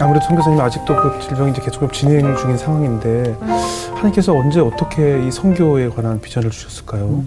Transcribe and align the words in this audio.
아무래도 0.00 0.26
선교사님 0.26 0.60
아직도 0.60 0.94
그 0.96 1.20
질병이 1.20 1.52
이제 1.52 1.60
계속 1.62 1.92
진행 1.92 2.36
중인 2.36 2.56
상황인데 2.56 3.36
하나님께서 3.90 4.32
언제 4.34 4.60
어떻게 4.60 5.26
이 5.26 5.30
선교에 5.30 5.88
관한 5.88 6.20
비전을 6.20 6.50
주셨을까요? 6.50 7.24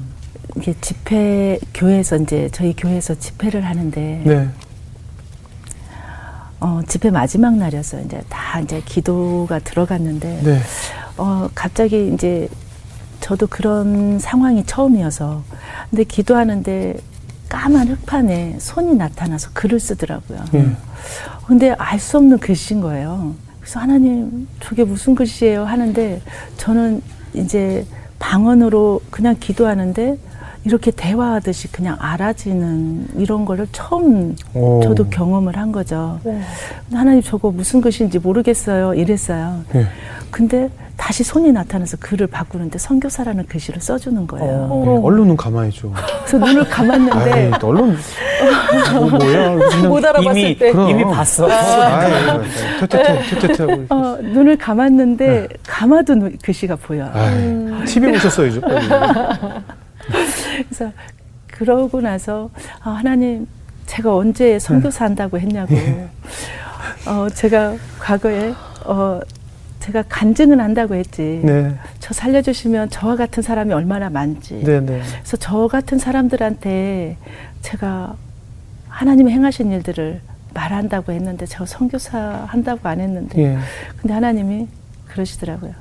이게 0.55 0.73
집회 0.81 1.59
교회에서 1.73 2.17
이제 2.17 2.49
저희 2.51 2.73
교회에서 2.75 3.15
집회를 3.15 3.65
하는데 3.65 4.21
네. 4.25 4.49
어, 6.59 6.81
집회 6.87 7.09
마지막 7.09 7.55
날이었어요. 7.55 8.03
이제 8.05 8.21
다 8.29 8.59
이제 8.59 8.81
기도가 8.85 9.59
들어갔는데 9.59 10.41
네. 10.43 10.59
어, 11.17 11.49
갑자기 11.55 12.11
이제 12.13 12.47
저도 13.19 13.47
그런 13.47 14.19
상황이 14.19 14.65
처음이어서 14.65 15.43
근데 15.89 16.03
기도하는데 16.03 16.97
까만 17.51 17.89
흑판에 17.89 18.55
손이 18.59 18.95
나타나서 18.95 19.49
글을 19.53 19.77
쓰더라고요. 19.77 20.39
예. 20.53 20.65
근데 21.47 21.71
알 21.71 21.99
수 21.99 22.15
없는 22.17 22.37
글씨인 22.37 22.79
거예요. 22.79 23.35
그래서 23.59 23.81
하나님 23.81 24.47
저게 24.61 24.85
무슨 24.85 25.15
글씨예요 25.15 25.65
하는데 25.65 26.21
저는 26.55 27.01
이제 27.33 27.85
방언으로 28.19 29.01
그냥 29.09 29.35
기도하는데 29.37 30.17
이렇게 30.63 30.91
대화하듯이 30.91 31.71
그냥 31.71 31.97
알아지는 31.99 33.07
이런 33.17 33.45
거를 33.45 33.67
처음 33.71 34.35
오. 34.53 34.81
저도 34.83 35.07
경험을 35.09 35.57
한 35.57 35.71
거죠. 35.71 36.19
하나님 36.93 37.21
저거 37.23 37.49
무슨 37.51 37.81
글씨인지 37.81 38.19
모르겠어요. 38.19 38.93
이랬어요. 38.93 39.61
예. 39.75 39.87
근데 40.29 40.69
다시 40.97 41.23
손이 41.23 41.51
나타나서 41.51 41.97
글을 41.99 42.27
바꾸는데 42.27 42.77
선교사라는 42.77 43.47
글씨를 43.47 43.81
써주는 43.81 44.27
거예요. 44.27 44.83
네, 44.85 44.91
언론 45.03 45.27
눈 45.29 45.35
감아야죠. 45.35 45.91
그래서 46.25 46.37
눈을 46.45 46.69
감았는데 46.69 47.31
아이, 47.31 47.51
또 47.59 47.69
언론 47.69 47.97
뭐, 48.93 49.09
뭐야? 49.09 49.55
못 49.89 50.05
알아봤을 50.05 50.37
이미 50.39 50.57
때. 50.59 50.71
그럼. 50.71 50.89
이미 50.91 51.03
봤어. 51.03 51.49
아이, 51.49 52.11
퇴퇴퇴 52.81 53.21
퇴퇴퇴 53.39 53.63
하고. 53.63 53.85
어, 53.89 54.17
눈을 54.21 54.57
감았는데 54.59 55.47
감아도 55.65 56.13
눈- 56.13 56.37
글씨가 56.43 56.75
보여. 56.75 57.09
아이, 57.11 57.85
TV 57.85 58.11
보셨어야죠. 58.11 58.61
빨리. 58.61 58.87
그래서 60.07 60.91
그러고 61.47 62.01
나서 62.01 62.49
아, 62.81 62.91
하나님 62.91 63.47
제가 63.85 64.15
언제 64.15 64.57
선교사 64.57 65.05
한다고 65.05 65.39
했냐고. 65.39 65.75
어, 67.07 67.29
제가 67.29 67.75
과거에 67.99 68.53
어, 68.85 69.19
제가 69.79 70.03
간증은 70.07 70.59
한다고 70.59 70.95
했지. 70.95 71.41
네, 71.43 71.75
저 71.99 72.13
살려주시면 72.13 72.89
저와 72.89 73.15
같은 73.15 73.41
사람이 73.43 73.73
얼마나 73.73 74.09
많지. 74.09 74.63
네, 74.63 74.79
네. 74.79 75.01
그래서 75.19 75.37
저 75.37 75.67
같은 75.67 75.97
사람들한테 75.97 77.17
제가 77.61 78.15
하나님이 78.87 79.31
행하신 79.31 79.71
일들을 79.71 80.21
말한다고 80.53 81.11
했는데 81.11 81.45
제가 81.45 81.65
선교사 81.65 82.45
한다고 82.47 82.87
안 82.87 82.99
했는데 82.99 83.41
예. 83.41 83.57
근데 83.97 84.13
하나님이 84.13 84.67
그러시더라고요. 85.07 85.73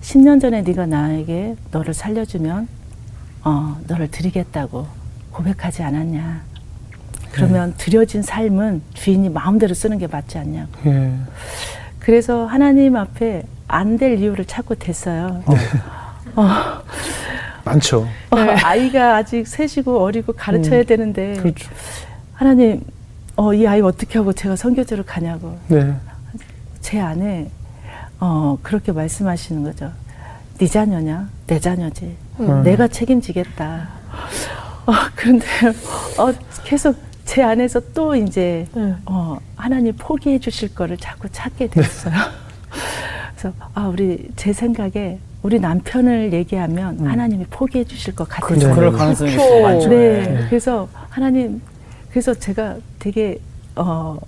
10년 0.00 0.40
전에 0.40 0.62
네가 0.62 0.86
나에게 0.86 1.56
너를 1.70 1.94
살려주면 1.94 2.68
어, 3.44 3.76
너를 3.86 4.10
드리겠다고 4.10 4.86
고백하지 5.32 5.82
않았냐. 5.82 6.42
그러면 7.32 7.74
드려진 7.76 8.22
삶은 8.22 8.82
주인이 8.94 9.28
마음대로 9.28 9.74
쓰는 9.74 9.98
게 9.98 10.06
맞지 10.06 10.38
않냐고. 10.38 10.70
예. 10.86 11.12
그래서 11.98 12.46
하나님 12.46 12.96
앞에 12.96 13.42
안 13.66 13.96
될 13.98 14.18
이유를 14.20 14.44
찾고 14.44 14.76
됐어요. 14.76 15.42
많죠. 17.64 18.06
어, 18.30 18.36
아이가 18.62 19.16
아직 19.16 19.46
셋이고 19.48 20.02
어리고 20.02 20.32
가르쳐야 20.34 20.82
되는데 20.84 21.34
그렇죠. 21.34 21.70
하나님 22.34 22.84
어, 23.36 23.52
이 23.54 23.66
아이 23.66 23.80
어떻게 23.80 24.18
하고 24.18 24.32
제가 24.32 24.54
선교지를 24.54 25.04
가냐고 25.04 25.58
네. 25.68 25.94
제 26.80 27.00
안에 27.00 27.50
어, 28.20 28.58
그렇게 28.62 28.92
말씀하시는 28.92 29.62
거죠. 29.64 29.90
네 30.58 30.66
자녀냐? 30.66 31.28
내 31.46 31.58
자녀지. 31.58 32.16
음. 32.40 32.62
내가 32.62 32.88
책임지겠다. 32.88 33.88
어, 34.86 34.92
그런데 35.14 35.46
어, 36.18 36.32
계속 36.64 36.96
제 37.24 37.42
안에서 37.42 37.80
또 37.94 38.14
이제 38.14 38.66
네. 38.74 38.94
어, 39.06 39.38
하나님 39.56 39.94
포기해 39.96 40.38
주실 40.38 40.74
거를 40.74 40.96
자꾸 40.96 41.28
찾게 41.30 41.68
됐어요. 41.68 42.14
그래서 43.36 43.54
아, 43.74 43.88
우리 43.88 44.28
제 44.36 44.52
생각에 44.52 45.18
우리 45.42 45.60
남편을 45.60 46.32
얘기하면 46.32 47.06
하나님이 47.06 47.44
포기해 47.50 47.84
주실 47.84 48.14
것 48.14 48.28
같아요. 48.28 48.46
그렇죠. 48.48 48.68
네, 48.68 48.74
그럴 48.74 48.92
네. 48.92 48.98
가능성이 48.98 49.30
그렇죠. 49.32 49.62
많죠. 49.62 49.88
네. 49.88 50.46
그래서 50.48 50.88
하나님, 51.10 51.60
그래서 52.10 52.32
제가 52.32 52.76
되게, 52.98 53.38
어, 53.76 54.18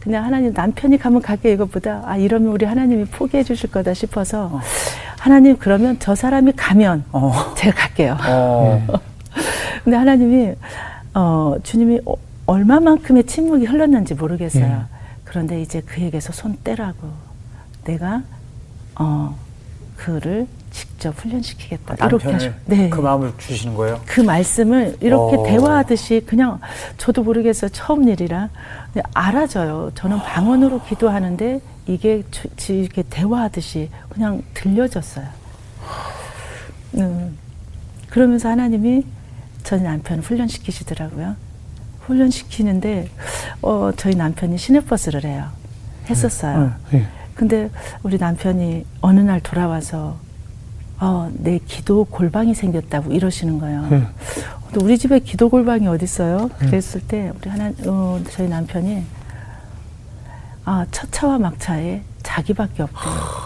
그냥 0.00 0.24
하나님 0.24 0.52
남편이 0.52 0.98
가면 0.98 1.22
가게 1.22 1.52
이것보다 1.52 2.02
아, 2.04 2.16
이러면 2.16 2.52
우리 2.52 2.66
하나님이 2.66 3.06
포기해 3.06 3.42
주실 3.42 3.70
거다 3.70 3.94
싶어서 3.94 4.50
어. 4.52 4.60
하나님 5.24 5.56
그러면 5.56 5.96
저 6.00 6.14
사람이 6.14 6.52
가면 6.52 7.06
어. 7.10 7.54
제가 7.56 7.74
갈게요. 7.74 8.18
어. 8.28 8.86
근데 9.82 9.96
하나님이, 9.96 10.52
어, 11.14 11.54
주님이 11.62 12.00
어, 12.04 12.12
얼마만큼의 12.44 13.24
침묵이 13.24 13.64
흘렀는지 13.64 14.12
모르겠어요. 14.12 14.66
예. 14.66 14.96
그런데 15.24 15.62
이제 15.62 15.80
그에게서 15.80 16.34
손 16.34 16.58
떼라고 16.62 17.08
내가, 17.84 18.20
어, 18.96 19.34
그를 19.96 20.46
직접 20.74 21.16
훈련시키겠다. 21.16 22.04
이렇게 22.06 22.32
하시 22.32 22.50
네. 22.66 22.90
그 22.90 23.00
마음을 23.00 23.32
주시는 23.38 23.76
거예요. 23.76 24.00
그 24.06 24.20
말씀을 24.20 24.96
이렇게 25.00 25.36
어. 25.36 25.44
대화하듯이 25.44 26.24
그냥 26.26 26.58
저도 26.98 27.22
모르겠어요. 27.22 27.70
처음 27.70 28.08
일이라. 28.08 28.50
알아져요. 29.14 29.92
저는 29.94 30.18
방언으로 30.18 30.82
기도하는데 30.82 31.60
이게 31.86 32.24
이렇게 32.68 33.04
대화하듯이 33.08 33.88
그냥 34.08 34.42
들려졌어요. 34.52 35.26
음. 36.96 37.38
그러면서 38.10 38.48
하나님이 38.48 39.04
저희 39.62 39.80
남편을 39.80 40.24
훈련시키시더라고요. 40.24 41.36
훈련시키는데 42.00 43.08
어, 43.62 43.92
저희 43.96 44.16
남편이 44.16 44.58
시내버스를 44.58 45.24
해요. 45.24 45.50
했었어요. 46.10 46.72
예. 46.94 47.06
근데 47.34 47.70
우리 48.02 48.18
남편이 48.18 48.84
어느 49.00 49.20
날 49.20 49.40
돌아와서 49.40 50.23
어, 51.04 51.30
내 51.34 51.58
기도 51.58 52.04
골방이 52.06 52.54
생겼다고 52.54 53.12
이러시는 53.12 53.58
거예요. 53.58 53.84
예. 53.92 54.02
근데 54.70 54.82
우리 54.84 54.96
집에 54.96 55.18
기도 55.18 55.50
골방이 55.50 55.86
어디 55.86 56.04
있어요? 56.04 56.48
그랬을 56.58 57.02
때 57.06 57.30
우리 57.38 57.50
하나 57.50 57.70
어, 57.86 58.18
저희 58.30 58.48
남편이 58.48 59.02
아 60.64 60.86
첫 60.90 61.12
차와 61.12 61.38
막차에 61.38 62.00
자기밖에 62.22 62.82
없대. 62.84 62.96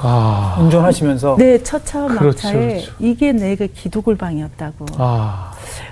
아. 0.03 0.57
운전하시면서 0.61 1.35
네, 1.37 1.61
첫 1.65 1.85
차와 1.85 2.07
그렇죠, 2.07 2.27
막차에 2.27 2.69
그렇죠. 2.83 2.93
이게 3.01 3.33
내가 3.33 3.67
기도 3.75 4.03
골방이었다고. 4.03 4.87
아. 4.99 5.51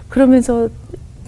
그러면서 0.08 0.68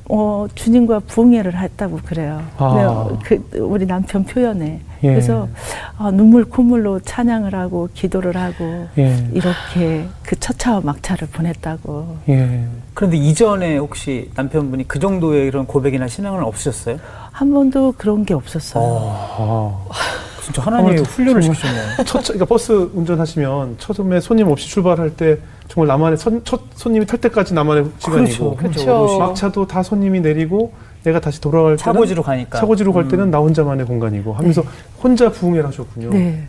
어, 0.09 0.47
주님과 0.55 1.01
부흥회를 1.01 1.59
했다고 1.59 1.99
그래요. 2.05 2.41
아. 2.59 3.09
네, 3.11 3.19
그 3.25 3.59
우리 3.59 3.87
남편 3.87 4.23
표현에. 4.25 4.81
예. 5.03 5.09
그래서 5.09 5.49
아, 5.97 6.11
눈물 6.11 6.45
콧물로 6.45 7.01
찬양을 7.01 7.55
하고 7.55 7.89
기도를 7.95 8.37
하고 8.37 8.89
예. 8.99 9.29
이렇게 9.33 10.07
그 10.23 10.39
첫차와 10.39 10.81
막차를 10.83 11.29
보냈다고. 11.29 12.19
예. 12.29 12.65
그런데 12.95 13.17
이전에 13.17 13.79
혹시 13.79 14.31
남편분이 14.35 14.89
그 14.89 14.99
정도의 14.99 15.47
이런 15.47 15.67
고백이나 15.67 16.09
신앙은 16.09 16.43
없으셨어요? 16.43 16.99
한 17.33 17.53
번도 17.53 17.95
그런 17.97 18.25
게 18.25 18.35
없었어요. 18.35 18.85
아. 18.85 19.85
진짜 20.43 20.63
하나님이 20.63 21.01
어, 21.01 21.03
훈련을. 21.03 21.43
시키셨네요. 21.43 21.85
첫, 22.07 22.23
그러니까 22.23 22.47
버스 22.47 22.73
운전하시면 22.95 23.77
처음에 23.79 24.19
손님 24.21 24.49
없이 24.49 24.67
출발할 24.69 25.15
때 25.15 25.39
정말 25.69 25.89
나만의 25.89 26.17
선, 26.17 26.43
첫 26.45 26.63
손님이 26.75 27.05
탈 27.05 27.21
때까지 27.21 27.53
나만의 27.53 27.91
시간이고 27.99 28.57
그렇죠. 28.57 29.19
막차도 29.19 29.67
다 29.67 29.83
손님이 29.83 30.21
내리고 30.21 30.73
내가 31.09 31.21
다시 31.21 31.41
돌아갈 31.41 31.77
때는 31.77 31.79
차고지로 31.79 32.23
가니까. 32.23 32.59
차고지로 32.59 32.93
갈 32.93 33.05
음. 33.05 33.09
때는 33.09 33.31
나 33.31 33.39
혼자만의 33.39 33.87
공간이고 33.87 34.33
하면서 34.35 34.63
혼자 35.03 35.31
부흥회를 35.31 35.67
하셨군요. 35.67 36.11
네. 36.11 36.47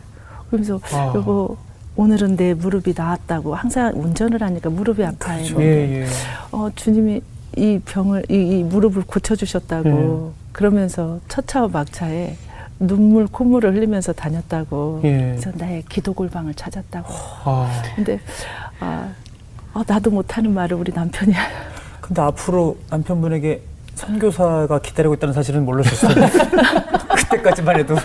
그러면서 0.48 0.80
아. 0.94 1.14
여보 1.16 1.58
오늘은 1.96 2.36
내 2.36 2.54
무릎이 2.54 2.94
나았다고 2.96 3.56
항상 3.56 3.94
운전을 3.96 4.42
하니까 4.42 4.70
무릎이 4.70 5.04
아파요. 5.04 5.44
그렇죠. 5.44 5.62
예, 5.62 6.02
예. 6.02 6.06
어, 6.52 6.70
주님이 6.76 7.22
이 7.58 7.80
병을 7.84 8.26
이, 8.30 8.36
이 8.36 8.64
무릎을 8.64 9.04
고쳐주셨다고 9.06 9.90
음. 9.90 10.34
그러면서 10.52 11.20
첫차와 11.28 11.70
막차에 11.70 12.36
눈물 12.80 13.28
콧물을 13.28 13.76
흘리면서 13.76 14.14
다녔다고 14.14 15.02
예. 15.04 15.38
그래서 15.40 15.52
나의 15.56 15.84
기도 15.90 16.14
골방을 16.14 16.54
찾았다고 16.54 17.08
아. 17.46 17.82
근데 17.96 18.20
아, 18.80 19.10
어, 19.74 19.82
나도 19.86 20.12
못하는 20.12 20.54
말을 20.54 20.78
우리 20.78 20.92
남편이 20.94 21.34
근데 22.02 22.22
앞으로 22.22 22.78
남편분에게 22.90 23.62
선교사가 24.00 24.80
기다리고 24.80 25.14
있다는 25.16 25.34
사실은 25.34 25.66
몰랐었어요. 25.66 26.16
그때까지만 27.30 27.80
해도 27.80 27.96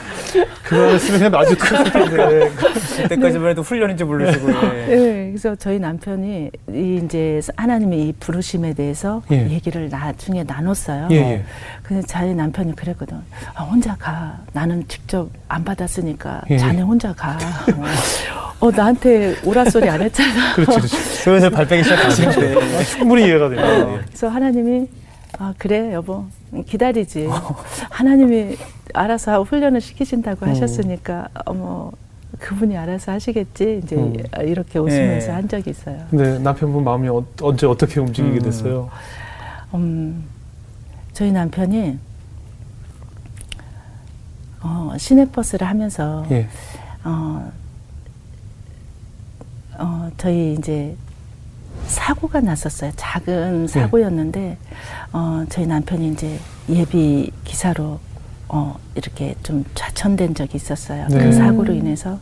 그거 0.64 0.82
했으면 0.88 1.20
그냥 1.20 1.34
아주 1.40 1.56
큰일 1.56 1.84
텐데. 1.84 2.50
그때까지만 3.02 3.50
해도 3.50 3.62
훈련인지 3.62 4.02
모르시고. 4.04 4.50
예. 4.50 4.86
네, 4.88 5.26
그래서 5.28 5.54
저희 5.54 5.78
남편이 5.78 6.50
이 6.72 7.00
이제 7.04 7.40
하나님의 7.56 8.08
이 8.08 8.12
부르심에 8.18 8.74
대해서 8.74 9.22
예. 9.30 9.48
얘기를 9.48 9.88
나중에 9.88 10.42
나눴어요. 10.42 11.08
예, 11.12 11.16
예. 11.16 11.44
근데 11.82 12.02
저희 12.06 12.34
남편이 12.34 12.74
그랬거든. 12.74 13.16
아, 13.54 13.62
혼자 13.62 13.94
가. 13.96 14.36
나는 14.52 14.84
직접 14.88 15.28
안 15.48 15.64
받았으니까 15.64 16.42
예. 16.50 16.58
자네 16.58 16.82
혼자 16.82 17.12
가. 17.14 17.38
어, 18.60 18.70
나한테 18.70 19.36
오라 19.44 19.64
소리 19.66 19.88
안 19.88 20.02
했잖아. 20.02 20.54
그렇지, 20.56 20.76
그렇지. 20.78 21.24
그래서 21.24 21.50
발빼기 21.50 21.84
시작하시는데. 21.84 22.84
충분히 22.84 23.26
이해가 23.26 23.48
돼요. 23.48 24.00
그래서 24.06 24.28
하나님이 24.28 24.88
아 25.38 25.54
그래 25.58 25.92
여보 25.92 26.26
기다리지 26.66 27.28
하나님이 27.90 28.56
알아서 28.92 29.42
훈련을 29.42 29.80
시키신다고 29.80 30.46
음. 30.46 30.50
하셨으니까 30.50 31.28
어머 31.46 31.90
그분이 32.38 32.76
알아서 32.76 33.12
하시겠지 33.12 33.80
이제 33.82 33.96
음. 33.96 34.14
이렇게 34.42 34.78
웃으면서 34.78 35.28
예. 35.28 35.32
한 35.32 35.48
적이 35.48 35.70
있어요. 35.70 36.04
근데 36.10 36.38
남편분 36.38 36.84
마음이 36.84 37.08
어, 37.08 37.24
언제 37.42 37.66
어떻게 37.66 38.00
움직이게 38.00 38.36
음. 38.38 38.42
됐어요? 38.42 38.90
음, 39.74 40.24
저희 41.12 41.32
남편이 41.32 41.98
어, 44.62 44.92
시내버스를 44.96 45.66
하면서 45.66 46.26
예. 46.30 46.48
어, 47.04 47.52
어, 49.78 50.10
저희 50.16 50.54
이제 50.54 50.96
사고가 51.86 52.40
났었어요. 52.40 52.92
작은 52.96 53.66
사고였는데, 53.68 54.58
어, 55.12 55.44
저희 55.48 55.66
남편이 55.66 56.12
이제 56.12 56.38
예비 56.68 57.30
기사로, 57.44 58.00
어, 58.48 58.76
이렇게 58.94 59.34
좀 59.42 59.64
좌천된 59.74 60.34
적이 60.34 60.56
있었어요. 60.56 61.06
네. 61.08 61.18
그 61.18 61.32
사고로 61.32 61.72
인해서. 61.74 62.18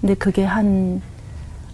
근데 0.00 0.14
그게 0.14 0.44
한, 0.44 1.00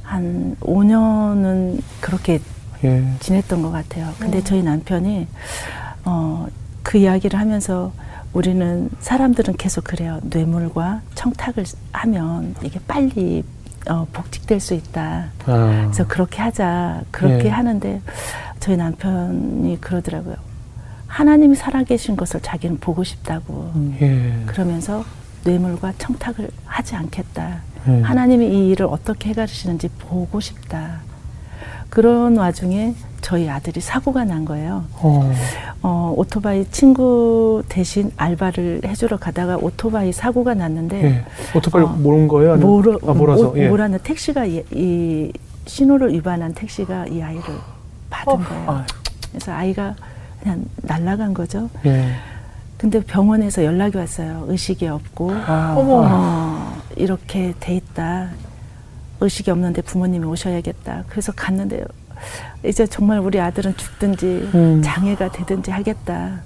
한 0.02 0.56
5년은 0.60 1.80
그렇게 2.00 2.40
예. 2.84 3.04
지냈던 3.20 3.62
것 3.62 3.70
같아요. 3.70 4.12
근데 4.18 4.42
저희 4.42 4.62
남편이 4.62 5.26
어, 6.04 6.46
그 6.82 6.98
이야기를 6.98 7.38
하면서 7.38 7.92
우리는 8.32 8.88
사람들은 9.00 9.56
계속 9.56 9.84
그래요. 9.84 10.20
뇌물과 10.22 11.02
청탁을 11.14 11.64
하면 11.92 12.54
이게 12.62 12.78
빨리 12.86 13.44
어, 13.88 14.06
복직될 14.12 14.60
수 14.60 14.74
있다. 14.74 15.30
아. 15.46 15.82
그래서 15.84 16.06
그렇게 16.06 16.42
하자. 16.42 17.02
그렇게 17.10 17.46
예. 17.46 17.48
하는데 17.48 18.00
저희 18.60 18.76
남편이 18.76 19.80
그러더라고요. 19.80 20.36
하나님이 21.06 21.56
살아계신 21.56 22.16
것을 22.16 22.40
자기는 22.40 22.78
보고 22.78 23.02
싶다고. 23.02 23.72
예. 24.00 24.32
그러면서 24.46 25.04
뇌물과 25.44 25.94
청탁을 25.98 26.50
하지 26.66 26.94
않겠다. 26.96 27.62
예. 27.88 28.00
하나님이 28.02 28.46
이 28.46 28.70
일을 28.70 28.86
어떻게 28.86 29.30
해가시는지 29.30 29.88
보고 29.98 30.40
싶다. 30.40 31.00
그런 31.88 32.36
와중에 32.36 32.94
저희 33.20 33.48
아들이 33.48 33.80
사고가 33.80 34.24
난 34.24 34.44
거예요. 34.44 34.84
어. 34.96 35.32
어, 35.82 36.14
오토바이 36.16 36.64
친구 36.70 37.62
대신 37.68 38.10
알바를 38.16 38.80
해주러 38.84 39.16
가다가 39.18 39.56
오토바이 39.56 40.12
사고가 40.12 40.54
났는데 40.54 41.04
예. 41.04 41.24
오토바이 41.54 41.82
어, 41.84 41.86
모른 41.88 42.26
거예요? 42.28 42.54
아니면- 42.54 42.66
몰아, 42.66 42.98
아, 43.06 43.12
몰아서. 43.14 43.50
모- 43.50 43.58
예. 43.58 43.68
몰아는 43.68 43.98
택시가 44.02 44.44
이, 44.46 44.62
이 44.72 45.32
신호를 45.66 46.12
위반한 46.12 46.52
택시가 46.54 47.06
이 47.06 47.22
아이를 47.22 47.42
받은 48.08 48.42
거예요. 48.44 48.70
아, 48.70 48.86
그래서 49.30 49.52
아이가 49.52 49.94
그냥 50.42 50.64
날아간 50.82 51.34
거죠. 51.34 51.68
예. 51.86 52.10
근데 52.78 52.98
병원에서 53.00 53.62
연락이 53.64 53.96
왔어요. 53.98 54.46
의식이 54.48 54.86
없고 54.88 55.32
아, 55.46 55.74
어, 55.76 56.76
이렇게 56.96 57.52
돼 57.60 57.76
있다. 57.76 58.30
의식이 59.20 59.50
없는데 59.50 59.82
부모님이 59.82 60.24
오셔야겠다. 60.24 61.04
그래서 61.08 61.30
갔는데 61.32 61.84
이제 62.64 62.86
정말 62.86 63.18
우리 63.20 63.40
아들은 63.40 63.76
죽든지 63.76 64.50
음. 64.54 64.82
장애가 64.82 65.32
되든지 65.32 65.70
하겠다. 65.70 66.40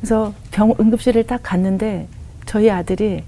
그래서 0.00 0.32
병 0.50 0.74
응급실을 0.78 1.26
딱 1.26 1.40
갔는데 1.42 2.08
저희 2.46 2.70
아들이 2.70 3.24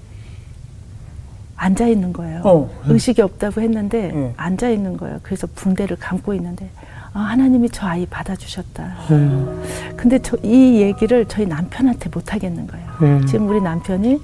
앉아 1.57 1.87
있는 1.87 2.11
거예요. 2.11 2.41
어. 2.43 2.69
의식이 2.87 3.21
없다고 3.21 3.61
했는데 3.61 4.11
예. 4.13 4.33
앉아 4.35 4.69
있는 4.69 4.97
거예요. 4.97 5.19
그래서 5.23 5.47
붕대를 5.55 5.95
감고 5.97 6.33
있는데 6.33 6.69
아, 7.13 7.19
하나님이 7.19 7.69
저 7.69 7.87
아이 7.87 8.05
받아주셨다. 8.05 8.83
음. 9.11 9.63
근데 9.95 10.19
저 10.19 10.35
이 10.43 10.81
얘기를 10.81 11.25
저희 11.27 11.45
남편한테 11.45 12.09
못 12.09 12.33
하겠는 12.33 12.67
거예요. 12.67 12.85
예. 13.21 13.25
지금 13.25 13.47
우리 13.47 13.61
남편이 13.61 14.21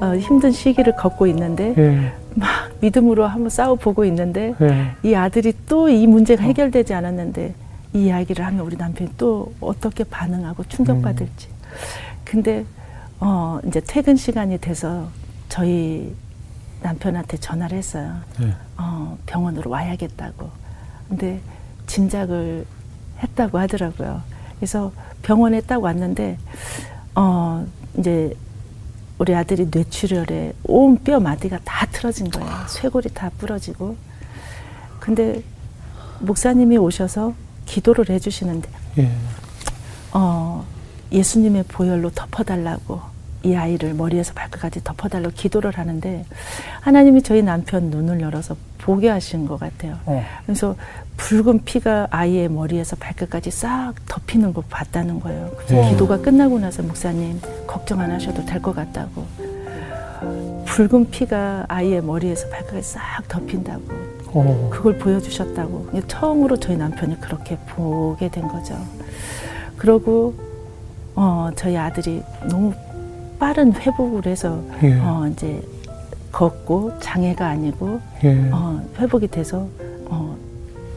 어, 0.00 0.16
힘든 0.16 0.50
시기를 0.50 0.96
겪고 0.96 1.26
있는데 1.28 1.74
예. 1.76 2.12
막 2.34 2.48
믿음으로 2.80 3.26
한번 3.26 3.50
싸워 3.50 3.74
보고 3.74 4.04
있는데 4.04 4.54
예. 4.60 4.92
이 5.02 5.14
아들이 5.14 5.52
또 5.68 5.88
이 5.88 6.06
문제가 6.06 6.42
해결되지 6.42 6.94
않았는데 6.94 7.54
이 7.94 8.04
이야기를 8.06 8.44
하면 8.46 8.60
우리 8.64 8.76
남편이 8.76 9.10
또 9.18 9.52
어떻게 9.60 10.04
반응하고 10.04 10.64
충격받을지. 10.64 11.48
근데 12.24 12.64
어 13.18 13.58
이제 13.66 13.80
퇴근 13.86 14.16
시간이 14.16 14.58
돼서 14.58 15.08
저희 15.48 16.14
남편한테 16.82 17.36
전화를 17.36 17.76
했어요. 17.76 18.14
예. 18.42 18.54
어 18.78 19.18
병원으로 19.26 19.70
와야겠다고. 19.70 20.48
근데 21.08 21.40
짐작을 21.86 22.64
했다고 23.22 23.58
하더라고요. 23.58 24.22
그래서 24.56 24.92
병원에 25.22 25.60
딱 25.60 25.82
왔는데 25.82 26.38
어 27.16 27.66
이제 27.98 28.34
우리 29.20 29.34
아들이 29.34 29.68
뇌출혈에 29.70 30.54
온 30.64 30.96
뼈 31.04 31.20
마디가 31.20 31.58
다 31.62 31.86
틀어진 31.92 32.30
거예요. 32.30 32.50
쇄골이 32.68 33.10
다 33.12 33.30
부러지고. 33.36 33.94
근데 34.98 35.42
목사님이 36.20 36.78
오셔서 36.78 37.34
기도를 37.66 38.08
해주시는데, 38.08 38.68
예. 38.98 39.10
어, 40.12 40.64
예수님의 41.12 41.64
보혈로 41.68 42.10
덮어달라고 42.12 43.00
이 43.42 43.54
아이를 43.54 43.94
머리에서 43.94 44.32
발끝까지 44.34 44.84
덮어달라고 44.84 45.34
기도를 45.34 45.72
하는데, 45.78 46.24
하나님이 46.80 47.22
저희 47.22 47.42
남편 47.42 47.84
눈을 47.90 48.20
열어서 48.20 48.56
보게 48.78 49.08
하신 49.08 49.46
것 49.46 49.58
같아요. 49.58 49.98
어. 50.06 50.22
그래서 50.44 50.74
붉은 51.16 51.64
피가 51.64 52.08
아이의 52.10 52.48
머리에서 52.48 52.96
발끝까지 52.96 53.50
싹 53.50 53.92
덮이는 54.06 54.52
걸 54.54 54.64
봤다는 54.70 55.20
거예요. 55.20 55.50
그래서 55.56 55.74
네. 55.74 55.90
기도가 55.90 56.18
끝나고 56.20 56.58
나서 56.58 56.82
목사님 56.82 57.40
걱정 57.66 58.00
안 58.00 58.10
하셔도 58.10 58.44
될 58.44 58.60
것 58.62 58.74
같다고. 58.74 59.26
붉은 60.66 61.10
피가 61.10 61.66
아이의 61.68 62.02
머리에서 62.02 62.48
발끝까지 62.48 62.82
싹 62.82 63.00
덮인다고. 63.28 63.82
어. 64.32 64.68
그걸 64.72 64.96
보여주셨다고. 64.98 65.90
처음으로 66.06 66.56
저희 66.58 66.76
남편이 66.76 67.20
그렇게 67.20 67.56
보게 67.68 68.28
된 68.30 68.46
거죠. 68.48 68.76
그러고 69.76 70.34
어, 71.16 71.50
저희 71.56 71.76
아들이 71.76 72.22
너무 72.48 72.72
빠른 73.40 73.72
회복을 73.74 74.26
해서 74.26 74.62
예. 74.82 74.92
어, 75.00 75.28
이제 75.32 75.60
걷고 76.30 77.00
장애가 77.00 77.44
아니고 77.48 78.00
예. 78.22 78.48
어, 78.52 78.80
회복이 78.98 79.28
돼서 79.28 79.66
어, 80.06 80.36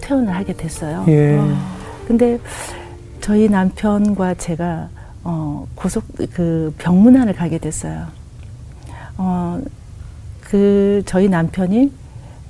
퇴원을 0.01 0.35
하게 0.35 0.53
됐어요. 0.53 1.05
예. 1.07 1.39
근데 2.05 2.37
저희 3.21 3.47
남편과 3.47 4.35
제가 4.35 4.89
어, 5.23 5.65
고속 5.73 6.03
그 6.33 6.75
병문안을 6.77 7.33
가게 7.33 7.57
됐어요. 7.57 8.07
어, 9.17 9.59
그 10.41 11.01
저희 11.05 11.29
남편이 11.29 11.91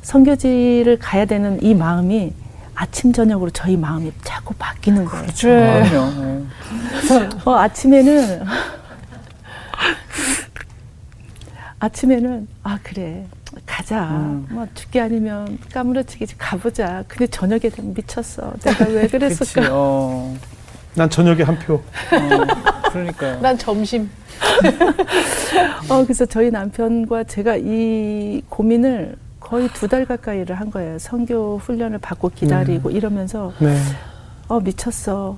선교지를 0.01 0.97
가야 0.99 1.25
되는 1.25 1.61
이 1.61 1.75
마음이 1.75 2.33
아침 2.73 3.13
저녁으로 3.13 3.51
저희 3.51 3.77
마음이 3.77 4.11
자꾸 4.23 4.55
바뀌는 4.55 5.05
거예요. 5.05 5.23
그렇죠. 5.23 5.49
예. 5.49 5.83
어, 7.45 7.55
아침에는 7.55 8.41
아침에는 11.79 12.47
아 12.63 12.79
그래 12.81 13.25
가자 13.65 14.09
음. 14.09 14.47
뭐 14.49 14.65
죽기 14.73 14.99
아니면 14.99 15.57
까무러치기 15.73 16.25
가보자 16.37 17.03
근데 17.07 17.27
저녁에 17.27 17.59
되면 17.69 17.93
미쳤어 17.93 18.53
내가 18.61 18.85
왜. 18.85 19.07
그랬을까 19.09 19.69
어. 19.71 20.35
난 20.95 21.09
저녁에 21.09 21.41
한 21.43 21.57
표. 21.59 21.73
어. 21.75 21.81
그러니까요. 22.91 23.39
난 23.41 23.57
점심. 23.57 24.09
어 25.89 26.03
그래서 26.03 26.25
저희 26.25 26.51
남편과 26.51 27.23
제가 27.25 27.55
이 27.57 28.41
고민을 28.49 29.15
거의 29.39 29.67
두 29.69 29.87
달 29.87 30.05
가까이를 30.05 30.57
한 30.59 30.71
거예요 30.71 30.97
선교 30.99 31.57
훈련을 31.57 31.97
받고 31.99 32.29
기다리고 32.29 32.89
이러면서 32.91 33.51
네. 33.59 33.77
어 34.47 34.59
미쳤어 34.59 35.37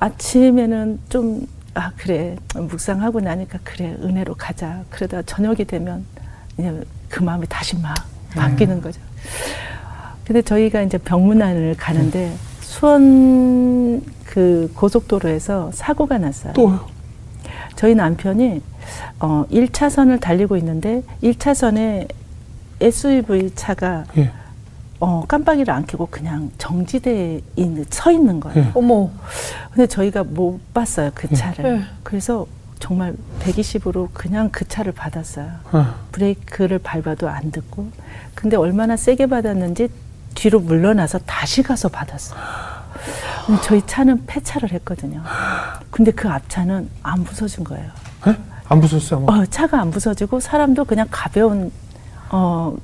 아침에는 0.00 0.98
좀 1.08 1.46
아 1.74 1.92
그래. 1.96 2.36
묵상하고 2.54 3.20
나니까 3.20 3.58
그래. 3.64 3.96
은혜로 4.02 4.34
가자. 4.34 4.82
그러다 4.90 5.22
저녁이 5.22 5.64
되면 5.64 6.04
이제 6.58 6.82
그 7.08 7.22
마음이 7.22 7.46
다시 7.48 7.76
막 7.76 7.94
바뀌는 8.34 8.80
거죠. 8.80 9.00
근데 10.24 10.42
저희가 10.42 10.82
이제 10.82 10.98
병문안을 10.98 11.76
가는데 11.78 12.34
수원 12.60 14.02
그 14.24 14.70
고속도로에서 14.74 15.70
사고가 15.72 16.18
났어요. 16.18 16.52
또요. 16.52 16.86
저희 17.76 17.94
남편이 17.94 18.60
어 19.20 19.44
1차선을 19.50 20.20
달리고 20.20 20.56
있는데 20.56 21.02
1차선에 21.22 22.08
SUV 22.80 23.52
차가 23.54 24.04
예. 24.16 24.30
어 25.00 25.24
깜빡이를 25.28 25.72
안 25.72 25.86
켜고 25.86 26.06
그냥 26.06 26.50
정지대에 26.58 27.40
있는, 27.56 27.84
서 27.90 28.10
있는 28.10 28.40
거예요. 28.40 28.60
예. 28.64 28.70
어머. 28.74 29.10
근데 29.72 29.86
저희가 29.86 30.24
못 30.24 30.60
봤어요 30.74 31.10
그 31.14 31.28
예. 31.30 31.36
차를. 31.36 31.78
예. 31.78 31.84
그래서 32.02 32.46
정말 32.80 33.14
120으로 33.40 34.08
그냥 34.12 34.50
그 34.50 34.66
차를 34.66 34.92
받았어요. 34.92 35.50
아, 35.72 35.94
브레이크를 36.12 36.78
밟아도 36.78 37.28
안 37.28 37.50
듣고. 37.50 37.90
근데 38.34 38.56
얼마나 38.56 38.96
세게 38.96 39.26
받았는지 39.26 39.88
뒤로 40.34 40.60
물러나서 40.60 41.18
다시 41.20 41.62
가서 41.62 41.88
받았어요. 41.88 42.38
저희 43.64 43.82
차는 43.86 44.26
폐차를 44.26 44.72
했거든요. 44.72 45.22
근데 45.90 46.10
그 46.10 46.28
앞차는 46.28 46.88
안 47.02 47.24
부서진 47.24 47.64
거예요. 47.64 47.88
예? 48.26 48.36
안 48.68 48.80
부쉈어요? 48.80 49.26
아마? 49.28 49.38
어, 49.42 49.46
차가 49.46 49.80
안 49.80 49.90
부서지고 49.90 50.40
사람도 50.40 50.84
그냥 50.84 51.06
가벼운 51.10 51.72
어, 52.30 52.76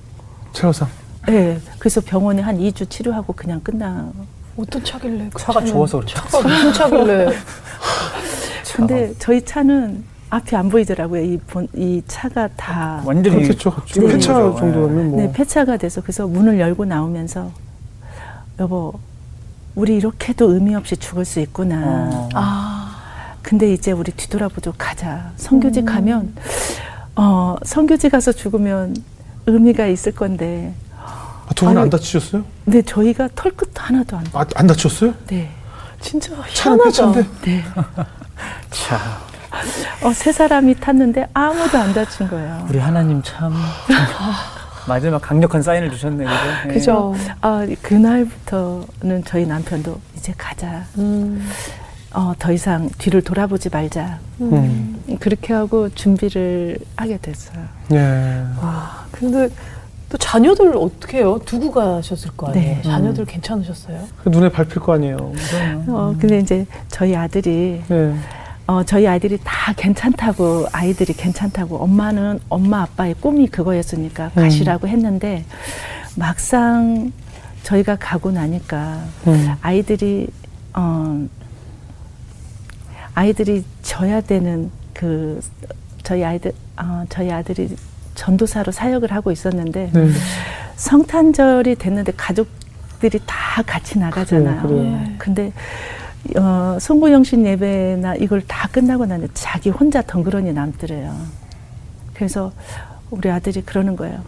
차가상. 0.53 0.89
예. 1.29 1.59
그래서 1.79 2.01
병원에 2.01 2.43
한 2.43 2.59
2주 2.59 2.89
치료하고 2.89 3.33
그냥 3.33 3.61
끝나. 3.63 4.11
어떤 4.57 4.85
차길래? 4.85 5.31
그 5.33 5.41
차가 5.41 5.61
차는? 5.61 5.73
좋아서 5.73 5.99
그렇죠. 5.99 6.17
차가 6.29 6.49
무슨 6.49 6.73
차길래? 6.73 7.29
근데 8.77 9.15
저희 9.19 9.43
차는 9.43 10.05
앞이 10.31 10.57
안 10.57 10.69
보이더라고요. 10.69 11.23
이, 11.23 11.39
본, 11.39 11.69
이 11.75 12.03
차가 12.07 12.49
다 12.57 13.03
완전히 13.05 13.37
그렇겠죠. 13.37 13.75
지금 13.87 14.09
네. 14.09 14.15
폐차 14.15 14.33
네. 14.33 14.55
정도면 14.57 15.11
뭐. 15.11 15.21
네, 15.21 15.33
폐차가 15.33 15.77
돼서 15.77 16.01
그래서 16.01 16.27
문을 16.27 16.59
열고 16.59 16.85
나오면서 16.85 17.51
여보, 18.59 18.95
우리 19.75 19.97
이렇게도 19.97 20.53
의미 20.53 20.75
없이 20.75 20.97
죽을 20.97 21.25
수 21.25 21.41
있구나. 21.41 21.81
어. 22.13 22.29
아. 22.35 22.91
근데 23.43 23.73
이제 23.73 23.93
우리 23.93 24.11
뒤돌아보죠. 24.13 24.73
가자. 24.79 25.33
성교지 25.37 25.81
음. 25.81 25.85
가면 25.85 26.35
어, 27.17 27.57
성교지 27.63 28.09
가서 28.09 28.33
죽으면 28.33 28.97
의미가 29.47 29.87
있을 29.87 30.13
건데. 30.13 30.73
아, 31.47 31.55
두 31.55 31.65
분은 31.67 31.77
아유. 31.79 31.83
안 31.85 31.91
다치셨어요? 31.91 32.45
근데 32.65 32.83
저희가 32.83 33.29
털끝 33.35 33.71
하나도 33.75 34.17
안. 34.17 34.25
아, 34.33 34.45
안 34.55 34.67
다쳤어요? 34.67 35.15
네. 35.27 35.51
진짜. 36.01 36.31
폐차인데? 36.85 37.27
네. 37.43 37.65
자, 38.71 39.21
어, 40.03 40.13
세 40.13 40.33
사람이 40.33 40.75
탔는데 40.81 41.29
아무도 41.33 41.79
안 41.79 41.93
다친 41.95 42.29
거예요. 42.29 42.67
우리 42.69 42.79
하나님 42.79 43.23
참 43.23 43.55
마지막 44.87 45.21
강력한 45.23 45.63
사인을 45.63 45.91
주셨네, 45.91 46.25
그죠? 46.25 46.37
예. 46.67 46.73
그죠. 46.73 47.15
아, 47.41 47.67
그날부터는 47.83 49.23
저희 49.25 49.47
남편도 49.47 49.99
이제 50.17 50.35
가자. 50.37 50.85
음. 50.99 51.47
어, 52.13 52.33
더 52.39 52.53
이상 52.53 52.89
뒤를 52.99 53.23
돌아보지 53.23 53.71
말자. 53.71 54.19
음. 54.41 55.03
그렇게 55.21 55.53
하고 55.53 55.89
준비를 55.89 56.79
하게 56.97 57.19
됐어요. 57.19 57.57
예. 57.93 58.45
와, 58.61 59.05
근데 59.11 59.49
또 60.15 60.19
자녀들 60.19 60.77
어떻게 60.77 61.19
해요? 61.19 61.41
두고 61.45 61.73
가셨을 61.73 62.31
거 62.37 62.47
아니에요? 62.47 62.77
네. 62.77 62.83
자녀들 62.83 63.25
괜찮으셨어요? 63.25 63.99
그 64.23 64.29
눈에 64.29 64.49
밟힐 64.49 64.81
거 64.81 64.93
아니에요. 64.93 65.33
어, 65.89 66.15
근데 66.21 66.39
이제 66.39 66.65
저희 66.87 67.17
아들이 67.17 67.83
예. 67.91 68.15
어, 68.69 68.85
저희 68.85 69.09
아이들이 69.09 69.41
다 69.43 69.73
괜찮다고 69.77 70.69
아이들이 70.71 71.15
괜찮다고 71.15 71.79
엄마는 71.79 72.39
엄마 72.49 72.83
아빠의 72.83 73.15
꿈이 73.15 73.49
그거였으니까 73.49 74.31
음. 74.37 74.43
가시라고 74.43 74.87
했는데 74.87 75.45
막상 76.15 77.11
저희가 77.65 77.97
가고 77.97 78.31
나니까 78.31 79.01
음. 79.27 79.53
아이들이 79.63 80.29
어 80.75 81.27
아이들이 83.15 83.65
져야 83.83 84.21
되는 84.21 84.71
그 84.93 85.41
저희 86.05 86.23
아이들 86.23 86.53
어, 86.77 87.05
저희 87.09 87.33
아들이 87.33 87.75
전도사로 88.15 88.73
사역을 88.73 89.13
하고 89.13 89.31
있었는데 89.31 89.91
네. 89.93 90.09
성탄절이 90.77 91.77
됐는데 91.77 92.13
가족들이 92.17 93.21
다 93.27 93.63
같이 93.63 93.99
나가잖아요. 93.99 94.63
그래요, 94.63 94.81
그래요. 94.81 94.97
네. 94.99 95.15
근데 95.19 95.53
어, 96.37 96.79
송구영신 96.81 97.45
예배나 97.47 98.17
이걸 98.17 98.43
다 98.47 98.69
끝나고 98.69 99.07
나면 99.07 99.29
자기 99.35 99.71
혼자 99.71 100.03
덩그러니 100.03 100.53
남더래요. 100.53 101.15
그래서 102.15 102.53
우리 103.11 103.31
아들이 103.31 103.63
그러는 103.63 103.97
거예요. 103.97 104.21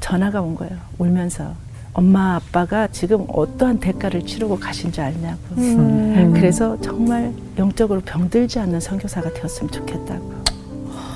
전화가 0.00 0.40
온 0.40 0.54
거예요. 0.54 0.76
울면서 0.98 1.54
엄마 1.92 2.34
아빠가 2.34 2.88
지금 2.88 3.24
어떠한 3.28 3.80
대가를 3.80 4.26
치르고 4.26 4.58
가신 4.58 4.92
줄 4.92 5.04
알냐고. 5.04 5.38
음. 5.56 6.32
그래서 6.34 6.78
정말 6.80 7.32
영적으로 7.56 8.00
병들지 8.00 8.58
않는 8.58 8.80
선교사가 8.80 9.32
되었으면 9.32 9.70
좋겠다고. 9.70 10.34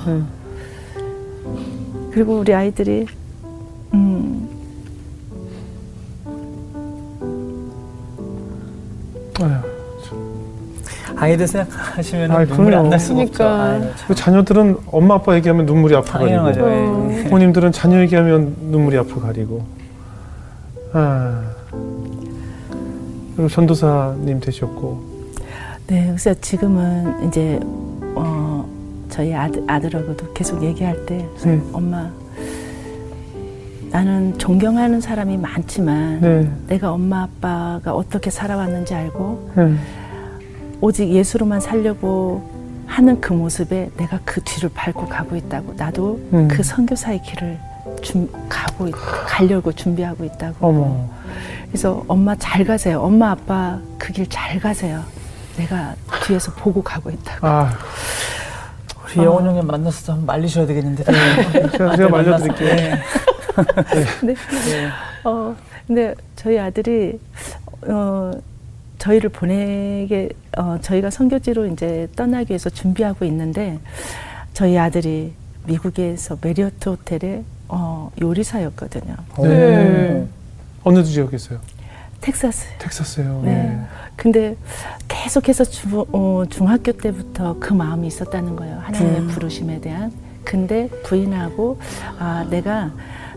네. 0.07 0.23
그리고 2.13 2.39
우리 2.41 2.53
아이들이 2.55 3.07
음, 3.95 4.49
아유. 9.41 9.51
아이들 11.17 11.47
생각하시면 11.47 12.31
아이, 12.31 12.47
눈물이. 12.47 12.75
안 12.77 12.89
날 12.89 12.99
수가 12.99 13.21
없죠. 13.23 13.33
그러니까. 13.35 13.65
아유, 13.65 13.83
참그 13.99 14.15
자녀들은 14.15 14.77
엄마 14.91 15.15
아빠 15.17 15.35
얘기하면 15.37 15.67
눈물이 15.67 15.95
아파 15.95 16.19
당연하죠. 16.19 16.61
가리고 16.63 17.13
예. 17.13 17.25
부모님들은 17.25 17.73
자녀 17.73 18.01
얘기하면 18.01 18.57
눈물이 18.71 18.97
아파 18.99 19.21
가리고 19.21 19.63
아 20.93 21.43
그리고 23.37 23.49
전도사님 23.49 24.41
되셨고 24.41 25.11
네, 25.89 26.07
그래서 26.07 26.33
지금은 26.41 27.29
이제 27.29 27.59
어, 27.63 27.90
저희 29.11 29.35
아들, 29.35 29.63
아들하고도 29.67 30.33
계속 30.33 30.63
얘기할 30.63 31.05
때 31.07 31.27
네. 31.45 31.61
엄마 31.73 32.11
나는 33.91 34.39
존경하는 34.39 35.01
사람이 35.01 35.37
많지만 35.37 36.21
네. 36.21 36.51
내가 36.69 36.93
엄마 36.93 37.23
아빠가 37.23 37.93
어떻게 37.93 38.31
살아왔는지 38.31 38.95
알고 38.95 39.53
네. 39.57 39.75
오직 40.81 41.09
예수로만 41.11 41.61
살려고 41.61 42.49
하는 42.87 43.21
그 43.21 43.33
모습에 43.33 43.91
내가 43.97 44.19
그 44.25 44.41
뒤를 44.43 44.71
밟고 44.75 45.07
가고 45.07 45.37
있다고 45.37 45.75
나도 45.77 46.21
음. 46.33 46.49
그 46.49 46.63
선교사의 46.63 47.23
길을 47.23 47.59
준, 48.03 48.29
가고 48.49 48.89
있, 48.89 48.93
가려고 49.27 49.73
준비하고 49.73 50.25
있다고 50.25 50.67
어머 50.67 51.09
그래서 51.69 52.05
엄마 52.09 52.35
잘 52.37 52.65
가세요 52.65 53.01
엄마 53.01 53.31
아빠 53.33 53.79
그 53.99 54.13
길 54.13 54.27
잘 54.29 54.59
가세요 54.61 55.03
내가 55.57 55.95
뒤에서 56.27 56.53
보고 56.53 56.83
가고 56.83 57.11
있다고 57.11 57.47
아 57.47 57.71
우리 59.17 59.25
영원 59.25 59.47
형님 59.47 59.67
만나서 59.67 60.13
한번 60.13 60.27
말리셔야 60.27 60.67
되겠는데. 60.67 61.05
제가, 61.73 61.97
제가 61.97 62.09
말려드릴게요 62.09 62.75
네. 62.77 62.91
네. 64.23 64.35
네. 64.35 64.89
어, 65.25 65.55
근데 65.87 66.15
저희 66.37 66.59
아들이 66.59 67.19
어, 67.83 68.31
저희를 68.99 69.31
보내게 69.31 70.29
어, 70.57 70.79
저희가 70.81 71.11
선교지로 71.11 71.67
이제 71.67 72.09
떠나기 72.15 72.51
위해서 72.53 72.71
준비하고 72.71 73.25
있는데 73.25 73.79
저희 74.53 74.79
아들이 74.79 75.33
미국에서 75.67 76.37
메리어트 76.41 76.89
호텔의 76.89 77.45
어, 77.69 78.11
요리사였거든요. 78.21 79.15
네. 79.43 80.27
어느 80.85 81.03
지역이세요? 81.05 81.59
텍사스. 82.21 82.67
텍사스요. 82.79 83.43
네. 83.45 83.55
네. 83.55 83.81
근데 84.17 84.57
계속해서 85.09 85.65
주, 85.65 86.07
어, 86.13 86.45
중학교 86.51 86.93
때부터 86.93 87.57
그 87.59 87.73
마음이 87.73 88.07
있었다는 88.07 88.57
거예요. 88.57 88.79
하나님의 88.83 89.21
음. 89.21 89.29
부르심에 89.29 89.81
대한. 89.81 90.13
근데 90.45 90.89
부인하고 91.05 91.79
아, 92.19 92.47
내가 92.51 92.91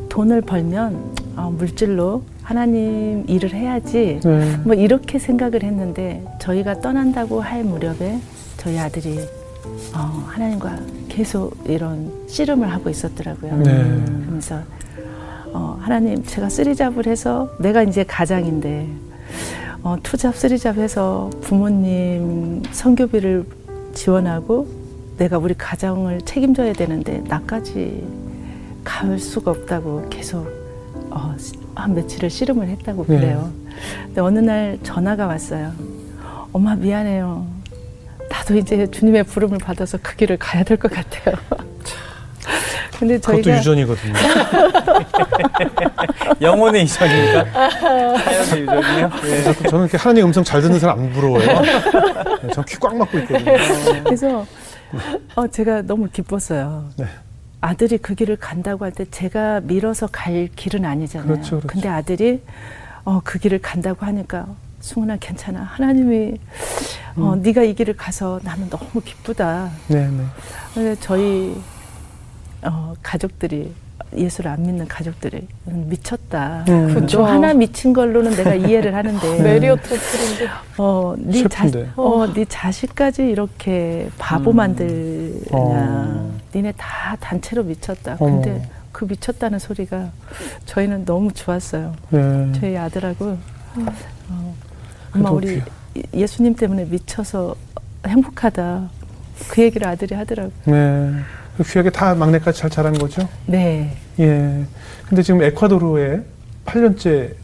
돈을 0.10 0.42
벌면 0.42 1.16
어, 1.38 1.54
물질로 1.58 2.24
하나님 2.42 3.24
일을 3.28 3.54
해야지. 3.54 4.20
네. 4.24 4.58
뭐 4.64 4.74
이렇게 4.74 5.20
생각을 5.20 5.64
했는데 5.64 6.24
저희가 6.40 6.82
떠난다고 6.82 7.42
할 7.42 7.64
무렵에 7.64 8.20
저희 8.58 8.78
아들이 8.78 9.20
어, 9.96 10.26
하나님과 10.28 10.80
계속 11.08 11.58
이런 11.66 12.12
씨름을 12.28 12.70
하고 12.72 12.90
있었더라고요. 12.90 13.58
네. 13.58 13.64
그러면서 13.64 14.62
어, 15.54 15.78
하나님 15.82 16.24
제가 16.24 16.50
쓰리잡을 16.50 17.08
해서 17.08 17.50
내가 17.60 17.84
이제 17.84 18.04
가장인데 18.04 18.88
어, 19.84 19.98
투잡 20.02 20.36
쓰리잡 20.36 20.78
해서 20.78 21.30
부모님 21.42 22.64
선교비를 22.72 23.46
지원하고 23.94 24.68
내가 25.18 25.38
우리 25.38 25.54
가정을 25.54 26.22
책임져야 26.22 26.74
되는데 26.74 27.22
나까지 27.28 28.04
갈 28.84 29.20
수가 29.20 29.52
없다고 29.52 30.08
계속 30.10 30.48
어, 31.12 31.36
한 31.76 31.94
며칠을 31.94 32.30
씨름을 32.30 32.68
했다고 32.70 33.06
네. 33.08 33.18
그래요. 33.20 33.52
근데 34.06 34.22
어느 34.22 34.40
날 34.40 34.80
전화가 34.84 35.28
왔어요. 35.28 35.72
엄마 36.52 36.76
미안해요. 36.76 37.46
나도 38.30 38.58
이제 38.58 38.90
주님의 38.90 39.24
부름을 39.26 39.60
받아서 39.60 39.98
그 40.02 40.16
길을 40.16 40.38
가야 40.38 40.64
될 40.64 40.78
것 40.78 40.92
같아요. 40.92 41.36
근데 43.00 43.18
그것도 43.18 43.42
저희가 43.42 43.58
유전이거든요. 43.58 44.14
영혼의 46.42 46.84
이전입니까? 46.84 47.46
사연의 48.20 48.62
유전이요? 48.62 49.10
네. 49.24 49.44
자꾸 49.44 49.64
저는 49.64 49.86
이렇게 49.86 49.98
하나님 49.98 50.26
음성 50.28 50.44
잘 50.44 50.62
듣는 50.62 50.80
사람 50.80 51.00
안 51.00 51.12
부러워요. 51.12 51.62
네, 52.42 52.50
전귀 52.54 52.78
꽉 52.80 52.96
막고 52.96 53.18
있거든요. 53.20 53.52
그래서 54.04 54.46
어, 55.36 55.48
제가 55.48 55.82
너무 55.84 56.08
기뻤어요. 56.12 56.90
네. 56.98 57.06
아들이 57.62 57.98
그 57.98 58.14
길을 58.14 58.36
간다고 58.38 58.86
할 58.86 58.92
때 58.92 59.06
제가 59.10 59.62
밀어서 59.62 60.08
갈 60.12 60.50
길은 60.56 60.86
아니잖아요. 60.86 61.28
그렇죠, 61.28 61.50
그렇죠. 61.52 61.68
근데 61.68 61.88
아들이 61.88 62.42
어, 63.06 63.22
그 63.24 63.40
길을 63.40 63.60
간다고 63.60 64.06
하니까 64.06 64.46
승훈아 64.82 65.18
괜찮아. 65.20 65.62
하나님이 65.64 66.34
어, 67.16 67.34
음. 67.34 67.42
네가 67.42 67.64
이 67.64 67.74
길을 67.74 67.96
가서 67.96 68.40
나는 68.44 68.70
너무 68.70 69.02
기쁘다. 69.04 69.70
네, 69.88 70.10
네. 70.76 70.96
저희 71.00 71.56
어, 72.66 72.94
가족들이 73.04 73.72
예수를 74.16 74.52
안 74.52 74.62
믿는 74.62 74.88
가족들이 74.88 75.48
음, 75.68 75.86
미쳤다. 75.90 76.66
음. 76.70 76.94
그쵸. 76.94 77.20
너 77.20 77.26
하나 77.26 77.54
미친 77.54 77.94
걸로는 77.94 78.32
내가 78.36 78.54
이해를 78.54 78.94
하는데 78.96 79.20
메리어 79.42 79.76
토플인데. 79.76 80.50
어, 80.78 81.16
네, 81.18 81.44
자, 81.48 81.64
셰프인데. 81.68 81.92
어, 81.96 82.32
네 82.34 82.46
자식까지 82.46 83.24
이렇게 83.24 84.10
바보 84.18 84.52
음. 84.52 84.56
만들냐. 84.58 85.42
어. 85.52 86.32
니네 86.54 86.74
다 86.78 87.16
단체로 87.20 87.64
미쳤다. 87.64 88.18
어머. 88.20 88.42
근데 88.42 88.70
그 88.92 89.06
미쳤다는 89.06 89.58
소리가 89.58 90.12
저희는 90.66 91.06
너무 91.06 91.32
좋았어요. 91.34 91.96
네. 92.12 92.52
저희 92.60 92.78
아들하고 92.78 93.38
어, 94.30 94.56
엄마 95.16 95.32
우리 95.32 95.62
귀- 95.96 96.04
예수님 96.14 96.56
때문에 96.56 96.86
미쳐서 96.86 97.56
행복하다. 98.06 98.90
그 99.50 99.64
얘기를 99.64 99.88
아들이 99.88 100.14
하더라고요. 100.14 100.52
네. 100.66 101.12
귀하게 101.62 101.90
다 101.92 102.16
막내까지 102.16 102.60
잘 102.60 102.70
자란 102.70 102.94
거죠? 102.98 103.28
네. 103.46 103.96
예. 104.20 104.66
근데 105.08 105.22
지금 105.22 105.44
에콰도르에 105.44 106.22
8년째 106.66 107.36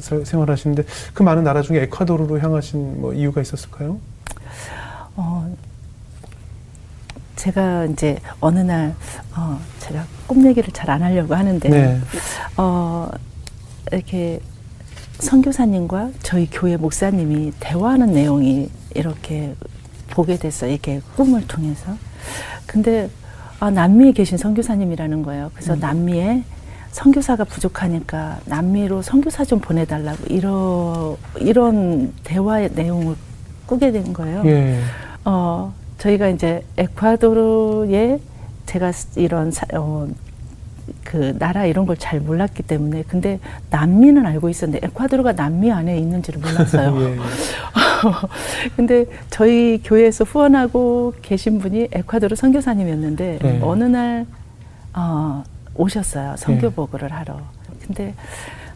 살- 0.00 0.24
생활하시는데 0.24 0.84
그 1.12 1.22
많은 1.22 1.42
나라 1.42 1.62
중에 1.62 1.82
에콰도르로 1.82 2.38
향하신 2.38 3.00
뭐 3.00 3.12
이유가 3.12 3.40
있었을까요? 3.40 3.98
어, 5.16 5.52
제가 7.34 7.86
이제 7.86 8.18
어느 8.40 8.60
날, 8.60 8.94
어, 9.36 9.60
제가 9.80 10.04
꿈 10.26 10.46
얘기를 10.46 10.72
잘 10.72 10.90
안 10.90 11.02
하려고 11.02 11.34
하는데, 11.34 11.68
네. 11.68 12.00
어, 12.56 13.08
이렇게 13.92 14.40
선교사님과 15.20 16.10
저희 16.22 16.48
교회 16.50 16.76
목사님이 16.76 17.52
대화하는 17.58 18.12
내용이 18.12 18.70
이렇게 18.94 19.54
보게 20.10 20.36
됐어요. 20.36 20.70
이렇게 20.70 21.00
꿈을 21.16 21.46
통해서. 21.48 21.96
근데, 22.66 23.08
아, 23.60 23.70
남미에 23.70 24.12
계신 24.12 24.38
선교사님이라는 24.38 25.22
거예요. 25.22 25.50
그래서 25.54 25.74
음. 25.74 25.80
남미에 25.80 26.42
선교사가 26.92 27.44
부족하니까 27.44 28.38
남미로 28.46 29.02
선교사 29.02 29.44
좀 29.44 29.58
보내달라고 29.60 30.24
이런 30.28 31.16
이런 31.40 32.12
대화의 32.24 32.70
내용을 32.74 33.14
꾸게 33.66 33.92
된 33.92 34.12
거예요. 34.12 34.42
예. 34.46 34.78
어, 35.24 35.72
저희가 35.98 36.28
이제 36.28 36.62
에콰도르에 36.76 38.18
제가 38.66 38.92
스- 38.92 39.18
이런 39.18 39.50
사, 39.50 39.66
어, 39.74 40.08
그 41.08 41.34
나라 41.38 41.64
이런 41.64 41.86
걸 41.86 41.96
잘 41.98 42.20
몰랐기 42.20 42.62
때문에 42.64 43.02
근데 43.08 43.40
남미는 43.70 44.26
알고 44.26 44.50
있었는데 44.50 44.86
에콰도르가 44.86 45.32
남미 45.32 45.72
안에 45.72 45.98
있는지를 45.98 46.38
몰랐어요. 46.40 46.94
예. 47.02 47.16
근데 48.76 49.06
저희 49.30 49.80
교회에서 49.82 50.24
후원하고 50.24 51.14
계신 51.22 51.58
분이 51.60 51.88
에콰도르 51.92 52.36
선교사님이었는데 52.36 53.38
네. 53.42 53.58
어느 53.62 53.84
날 53.84 54.26
어, 54.94 55.42
오셨어요. 55.74 56.34
선교 56.36 56.68
네. 56.68 56.74
보고를 56.74 57.10
하러. 57.12 57.40
근데 57.86 58.14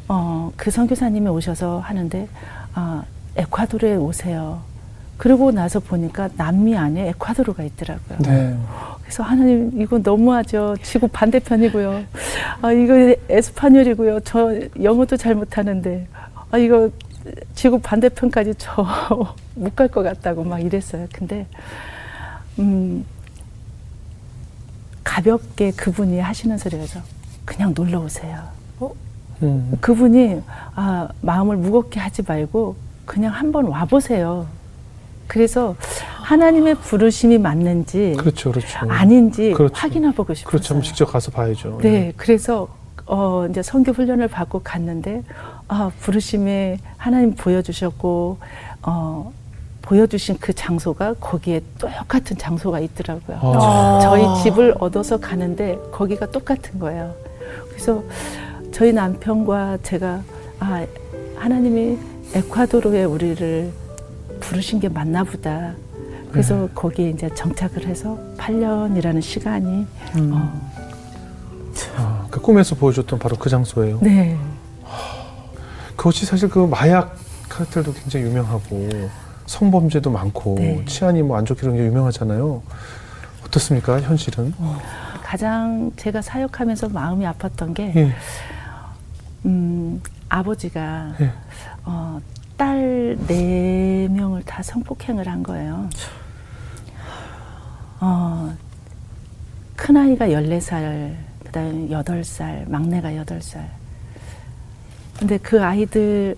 어, 0.08 0.50
그 0.56 0.70
선교사님이 0.70 1.28
오셔서 1.28 1.80
하는데 1.80 2.28
아, 2.74 3.04
에콰도르에 3.36 3.96
오세요. 3.96 4.60
그러고 5.22 5.52
나서 5.52 5.78
보니까 5.78 6.28
남미 6.36 6.76
안에 6.76 7.10
에콰도르가 7.10 7.62
있더라고요. 7.62 8.18
네. 8.26 8.56
그래서 9.02 9.22
하나님 9.22 9.70
이거 9.80 9.98
너무하죠. 9.98 10.74
지구 10.82 11.06
반대편이고요. 11.06 12.02
아 12.60 12.72
이거 12.72 12.94
에스파뇰이고요. 13.28 14.22
저 14.24 14.52
영어도 14.82 15.16
잘 15.16 15.36
못하는데 15.36 16.08
아 16.50 16.58
이거 16.58 16.90
지구 17.54 17.78
반대편까지 17.78 18.54
저 18.58 18.84
못 19.54 19.76
갈 19.76 19.86
것 19.88 20.02
같다고 20.02 20.42
막 20.42 20.58
이랬어요. 20.58 21.06
근데 21.12 21.46
음 22.58 23.04
가볍게 25.04 25.70
그분이 25.70 26.18
하시는 26.18 26.58
소리가죠. 26.58 27.00
그냥 27.44 27.72
놀러 27.76 28.00
오세요. 28.00 28.40
음. 29.44 29.72
그분이 29.80 30.42
아, 30.74 31.08
마음을 31.20 31.56
무겁게 31.58 32.00
하지 32.00 32.22
말고 32.26 32.74
그냥 33.06 33.32
한번 33.32 33.66
와보세요. 33.66 34.48
그래서 35.26 35.76
하나님의 36.22 36.76
부르심이 36.76 37.38
맞는지 37.38 38.14
그렇죠, 38.18 38.50
그렇죠. 38.52 38.78
아닌지 38.88 39.52
그렇죠. 39.52 39.74
확인해보고 39.76 40.34
싶었어요. 40.34 40.50
그렇죠. 40.50 40.82
직접 40.82 41.06
가서 41.06 41.30
봐야죠. 41.30 41.78
네, 41.82 42.12
그래서 42.16 42.68
어 43.06 43.46
이제 43.50 43.62
선교 43.62 43.92
훈련을 43.92 44.28
받고 44.28 44.60
갔는데 44.60 45.22
아 45.68 45.90
부르심에 46.00 46.78
하나님 46.96 47.34
보여주셨고 47.34 48.38
어 48.82 49.32
보여주신 49.82 50.38
그 50.40 50.52
장소가 50.52 51.14
거기에 51.14 51.60
똑같은 51.78 52.38
장소가 52.38 52.78
있더라고요. 52.80 53.38
아. 53.42 53.98
저희 54.00 54.42
집을 54.44 54.74
얻어서 54.78 55.18
가는데 55.18 55.78
거기가 55.90 56.30
똑같은 56.30 56.78
거예요. 56.78 57.14
그래서 57.68 58.02
저희 58.70 58.92
남편과 58.92 59.78
제가 59.82 60.22
아 60.60 60.86
하나님이 61.36 61.98
에콰도르에 62.34 63.04
우리를 63.04 63.72
부르신 64.42 64.80
게 64.80 64.88
맞나 64.88 65.24
보다. 65.24 65.72
그래서 66.30 66.54
네. 66.62 66.68
거기에 66.74 67.10
이제 67.10 67.28
정착을 67.34 67.86
해서 67.86 68.18
8년이라는 68.38 69.20
시간이 69.22 69.86
음. 70.16 70.30
어, 70.32 70.70
아, 71.96 72.26
그 72.30 72.40
꿈에서 72.40 72.74
보여줬던 72.74 73.18
바로 73.18 73.36
그 73.36 73.48
장소예요. 73.48 73.98
네. 74.00 74.36
그것이 75.96 76.26
사실 76.26 76.48
그 76.48 76.58
마약 76.66 77.16
카르텔도 77.48 77.92
굉장히 77.92 78.26
유명하고 78.26 78.88
성범죄도 79.46 80.10
많고 80.10 80.54
네. 80.58 80.84
치안이 80.86 81.22
뭐 81.22 81.36
안 81.36 81.44
좋게 81.44 81.60
그런 81.60 81.76
게 81.76 81.84
유명하잖아요. 81.84 82.62
어떻습니까, 83.46 84.00
현실은? 84.00 84.54
가장 85.22 85.92
제가 85.96 86.22
사역하면서 86.22 86.88
마음이 86.88 87.26
아팠던 87.26 87.74
게 87.74 87.92
예. 87.94 88.12
음, 89.44 90.00
아버지가 90.30 91.12
예. 91.20 91.30
어, 91.84 92.18
딸 92.62 93.16
네 93.26 94.06
명을 94.08 94.44
다 94.44 94.62
성폭행을 94.62 95.26
한 95.26 95.42
거예요. 95.42 95.88
어, 98.00 98.54
큰 99.74 99.96
아이가 99.96 100.28
14살, 100.28 101.12
그다음에 101.44 101.88
8살, 101.88 102.68
막내가 102.70 103.10
8살. 103.10 103.64
근데 105.18 105.38
그 105.38 105.60
아이들 105.64 106.36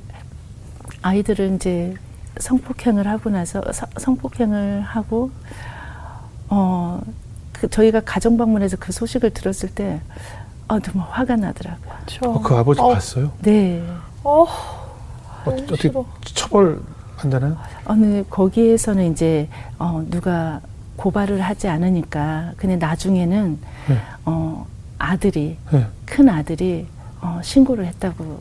아이들은 1.02 1.56
이제 1.56 1.94
성폭행을 2.40 3.06
하고 3.06 3.28
나서 3.28 3.60
서- 3.72 3.86
성폭행을 3.98 4.80
하고 4.80 5.30
어, 6.48 7.02
그 7.52 7.68
저희가 7.68 8.00
가정 8.00 8.38
방문해서 8.38 8.78
그 8.80 8.92
소식을 8.92 9.30
들었을 9.34 9.74
때 9.74 10.00
아, 10.68 10.80
정말 10.80 11.06
화가 11.10 11.36
나더라고요. 11.36 11.92
어, 12.22 12.40
그 12.40 12.54
아버지 12.56 12.80
어. 12.80 12.88
봤어요? 12.94 13.30
네. 13.42 13.86
어, 14.22 14.46
어, 15.44 15.76
싫어. 15.76 16.04
처벌 16.24 16.80
안 17.18 17.30
되나요? 17.30 17.56
어느 17.84 18.24
거기에서는 18.28 19.12
이제 19.12 19.48
어, 19.78 20.04
누가 20.10 20.60
고발을 20.96 21.40
하지 21.40 21.68
않으니까 21.68 22.52
근데 22.56 22.76
나중에는 22.76 23.58
네. 23.88 23.98
어, 24.24 24.66
아들이 24.98 25.56
네. 25.70 25.86
큰 26.04 26.28
아들이 26.28 26.86
어, 27.20 27.40
신고를 27.42 27.86
했다고 27.86 28.40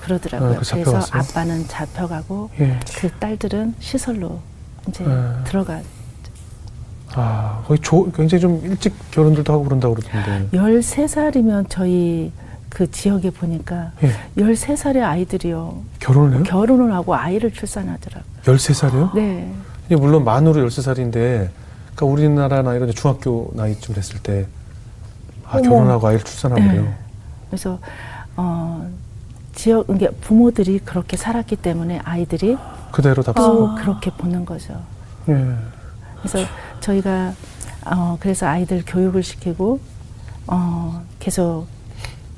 그러더라고요. 0.00 0.50
아, 0.50 0.60
그 0.60 0.70
그래서? 0.70 0.98
아빠는 1.10 1.66
잡혀가고 1.68 2.50
예. 2.60 2.80
그 2.96 3.10
딸들은 3.18 3.74
시설로 3.80 4.40
이제 4.88 5.04
네. 5.04 5.14
들어가 5.44 5.80
아, 7.14 7.62
거의 7.66 7.78
조, 7.80 8.10
굉장히 8.12 8.40
좀 8.40 8.60
일찍 8.64 8.94
결혼들도 9.10 9.52
하고 9.52 9.64
그런다고 9.64 9.94
그러던데. 9.94 10.56
13살이면 10.56 11.66
저희 11.68 12.32
그 12.70 12.90
지역에 12.90 13.30
보니까 13.30 13.90
예. 14.02 14.12
13살의 14.36 15.02
아이들이요. 15.02 15.82
결혼을 15.98 16.36
해요? 16.36 16.42
결혼을 16.44 16.92
하고 16.94 17.14
아이를 17.14 17.52
출산하더라고요. 17.52 18.24
13살이요? 18.44 19.14
네. 19.14 19.52
예, 19.90 19.96
물론 19.96 20.24
만으로 20.24 20.66
13살인데, 20.68 21.12
그러니까 21.94 22.06
우리나라 22.06 22.62
나이로 22.62 22.86
이제 22.86 22.94
중학교 22.94 23.50
나이쯤 23.54 23.94
됐을 23.94 24.20
때, 24.20 24.46
아, 25.44 25.58
어머. 25.58 25.68
결혼하고 25.68 26.06
아이를 26.06 26.24
출산하고 26.24 26.62
그래요. 26.62 26.82
네. 26.82 26.94
그래서 27.50 27.78
어, 28.36 28.88
지역 29.54 29.86
이게 29.90 30.08
부모들이 30.08 30.78
그렇게 30.78 31.16
살았기 31.16 31.56
때문에 31.56 32.00
아이들이 32.04 32.56
그대로 32.92 33.22
다또 33.22 33.68
아. 33.70 33.74
그렇게 33.74 34.10
보는 34.12 34.44
거죠. 34.44 34.80
예. 35.28 35.54
그래서 36.22 36.48
저희가 36.78 37.32
어, 37.86 38.16
그래서 38.20 38.46
아이들 38.46 38.84
교육을 38.86 39.24
시키고 39.24 39.80
어, 40.46 41.02
계속 41.18 41.66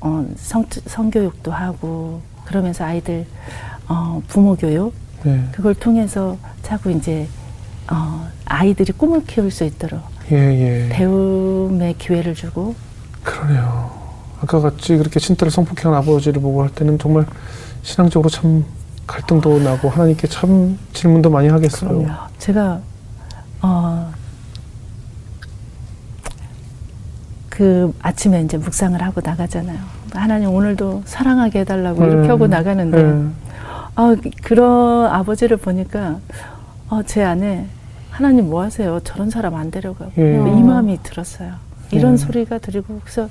어, 0.03 0.25
성, 0.35 0.65
성교육도 0.69 1.51
하고 1.51 2.21
그러면서 2.43 2.83
아이들 2.83 3.25
어, 3.87 4.21
부모 4.27 4.55
교육 4.55 4.93
예. 5.25 5.41
그걸 5.53 5.73
통해서 5.73 6.37
자꾸 6.61 6.91
이제 6.91 7.27
어, 7.89 8.27
아이들이 8.45 8.91
꿈을 8.91 9.23
키울 9.25 9.49
수 9.49 9.63
있도록 9.63 10.01
예, 10.31 10.35
예. 10.35 10.89
배움의 10.89 11.95
기회를 11.97 12.35
주고 12.35 12.75
그러네요. 13.23 13.91
아까 14.41 14.59
같이 14.59 14.97
그렇게 14.97 15.21
친딸을 15.21 15.49
성폭행한 15.49 15.97
아버지를 16.01 16.41
보고 16.41 16.63
할 16.63 16.69
때는 16.69 16.99
정말 16.99 17.25
신앙적으로 17.81 18.29
참 18.29 18.65
갈등도 19.07 19.59
나고 19.59 19.89
하나님께 19.89 20.27
참 20.27 20.77
질문도 20.91 21.29
많이 21.29 21.47
하겠어요. 21.47 22.05
제가 22.39 22.81
어, 23.61 23.92
그 27.53 27.93
아침에 28.01 28.41
이제 28.41 28.57
묵상을 28.57 28.99
하고 28.99 29.21
나가잖아요. 29.23 29.77
하나님 30.11 30.49
오늘도 30.49 31.03
사랑하게 31.05 31.59
해달라고 31.59 32.03
이렇게 32.03 32.27
음, 32.27 32.29
하고 32.31 32.47
나가는데 32.47 32.97
예. 32.97 33.25
아, 33.93 34.15
그런 34.41 35.05
아버지를 35.05 35.57
보니까 35.57 36.17
어, 36.89 37.03
제 37.03 37.23
안에 37.23 37.67
하나님 38.09 38.49
뭐 38.49 38.63
하세요? 38.63 38.99
저런 39.03 39.29
사람 39.29 39.53
안 39.53 39.69
데려가고 39.69 40.13
예. 40.17 40.33
이 40.33 40.63
마음이 40.63 40.97
들었어요. 41.03 41.53
이런 41.91 42.13
예. 42.13 42.17
소리가 42.17 42.57
들리고 42.57 42.99
그래서 43.03 43.29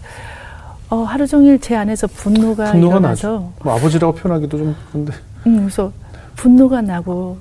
어, 0.88 0.98
하루 0.98 1.26
종일 1.26 1.58
제 1.58 1.74
안에서 1.74 2.06
분노가, 2.06 2.70
분노가 2.70 2.98
일어나서 2.98 3.28
나죠. 3.28 3.52
뭐 3.64 3.74
아버지라고 3.76 4.14
표현하기도 4.14 4.56
좀 4.56 4.76
그런데 4.92 5.14
음, 5.48 5.56
그래서 5.62 5.90
분노가 6.36 6.80
나고 6.80 7.38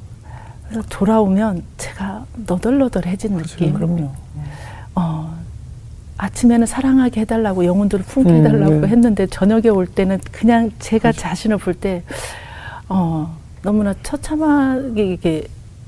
그래서 0.68 0.84
돌아오면 0.90 1.62
제가 1.78 2.26
너덜너덜해진 2.48 3.38
느낌. 3.38 3.72
그럼요. 3.76 4.10
어, 4.96 5.31
아침에는 6.26 6.68
사랑하게 6.68 7.22
해달라고 7.22 7.66
영혼들을 7.66 8.06
품게 8.06 8.30
음, 8.30 8.46
해달라고 8.46 8.82
네. 8.82 8.88
했는데 8.90 9.26
저녁에 9.26 9.70
올 9.70 9.88
때는 9.88 10.20
그냥 10.32 10.70
제가 10.78 11.12
자신을 11.12 11.58
볼 11.58 11.74
때 11.74 12.04
어, 12.88 13.36
너무나 13.64 13.96
처참하게 14.04 15.14
이게 15.14 15.44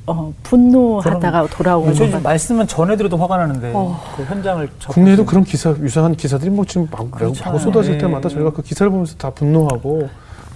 어, 0.07 0.33
분노하다가 0.41 1.47
돌아오는 1.47 1.85
저것 1.93 1.95
지금 1.97 2.07
같아요. 2.13 2.23
말씀만 2.23 2.65
전해 2.67 2.97
들어도 2.97 3.15
화가 3.17 3.37
나는데 3.37 3.73
어. 3.75 4.01
그 4.17 4.23
현장을 4.23 4.67
국내에도 4.87 5.23
그런 5.23 5.43
기사 5.43 5.69
유사한 5.81 6.15
기사들이 6.15 6.49
뭐 6.49 6.65
지금 6.65 6.87
막 6.89 7.11
그렇잖아요. 7.11 7.49
하고 7.49 7.59
쏟아질 7.59 7.93
예. 7.93 7.97
때마다 7.99 8.27
저희가 8.27 8.51
그 8.53 8.63
기사를 8.63 8.89
보면서 8.89 9.15
다 9.17 9.29
분노하고 9.29 10.09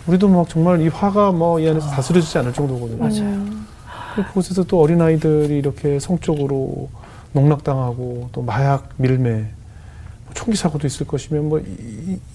우리도 0.08 0.28
막 0.28 0.50
정말 0.50 0.82
이 0.82 0.88
화가 0.88 1.34
뭐 1.34 1.60
이 1.60 1.70
안에서 1.70 1.88
다스려지지 1.92 2.40
않을 2.40 2.52
정도거든요. 2.54 2.98
맞아요. 2.98 3.46
그 4.16 4.24
그곳에서 4.26 4.64
또 4.64 4.82
어린 4.82 5.00
아이들이 5.02 5.60
이렇게 5.60 6.00
성적으로 6.00 6.90
농락당하고 7.34 8.30
또 8.32 8.42
마약 8.42 8.90
밀매 8.98 9.30
뭐 9.34 9.46
총기 10.48 10.58
사고도 10.58 10.88
있을 10.88 11.06
것이면 11.06 11.50
뭐 11.50 11.62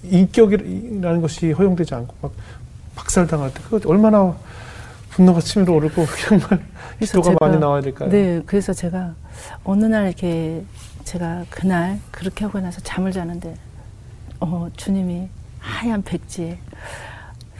인격이라는 0.02 1.22
것이 1.22 1.50
허용되지 1.52 1.94
않고 1.94 2.14
막 2.20 2.32
박살당할 2.94 3.54
때 3.54 3.60
그거 3.62 3.80
얼마나 3.88 4.36
분노가 5.08 5.40
치밀어 5.40 5.72
오르고 5.72 6.04
정말 6.28 6.62
기도가 7.00 7.34
많이 7.40 7.56
제가- 7.56 7.58
나와야 7.58 7.80
될까요? 7.80 8.10
네, 8.10 8.42
그래서 8.44 8.74
제가 8.74 9.14
어느 9.64 9.86
날 9.86 10.08
이렇게 10.08 10.62
제가 11.04 11.46
그날 11.48 12.00
그렇게 12.10 12.44
하고 12.44 12.60
나서 12.60 12.82
잠을 12.82 13.12
자는데 13.12 13.54
어, 14.40 14.68
주님이 14.76 15.28
하얀 15.58 16.02
백지에 16.02 16.58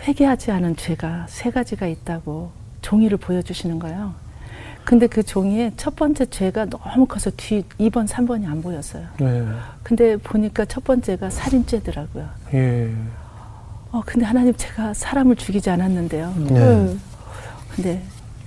회개하지 0.03 0.51
않은 0.51 0.77
죄가 0.77 1.29
세 1.31 1.51
가지가 1.51 1.87
있다고 1.87 2.51
종이를 2.83 3.17
보여주시는 3.17 3.79
거예요. 3.79 4.13
근데 4.85 5.07
그 5.07 5.23
종이에 5.23 5.73
첫 5.77 5.97
번째 5.97 6.27
죄가 6.27 6.67
너무 6.67 7.07
커서 7.07 7.31
뒤 7.37 7.63
2번, 7.79 8.07
3번이 8.09 8.47
안 8.47 8.63
보였어요. 8.63 9.07
네. 9.19 9.47
근데 9.83 10.17
보니까 10.17 10.65
첫 10.65 10.85
번째가 10.85 11.31
살인죄더라고요. 11.31 12.29
예. 12.55 12.91
어, 13.93 14.03
근데 14.05 14.25
하나님 14.25 14.55
제가 14.57 14.95
사람을 14.95 15.37
죽이지 15.37 15.71
않았는데요. 15.71 16.35
네. 16.49 16.61
음. 16.61 17.01
근데 17.75 18.03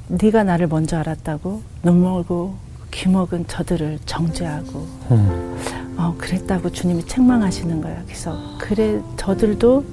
네가 0.07 0.43
나를 0.43 0.67
먼저 0.67 0.97
알았다고 0.97 1.61
눈 1.83 2.01
멀고 2.01 2.55
귀 2.91 3.09
먹은 3.09 3.47
저들을 3.47 3.99
정죄하고 4.05 4.87
음. 5.11 5.57
어, 5.97 6.15
그랬다고 6.17 6.71
주님이 6.71 7.05
책망하시는 7.05 7.81
거예요. 7.81 8.01
그래서 8.05 8.37
그래 8.59 9.01
저들도 9.17 9.83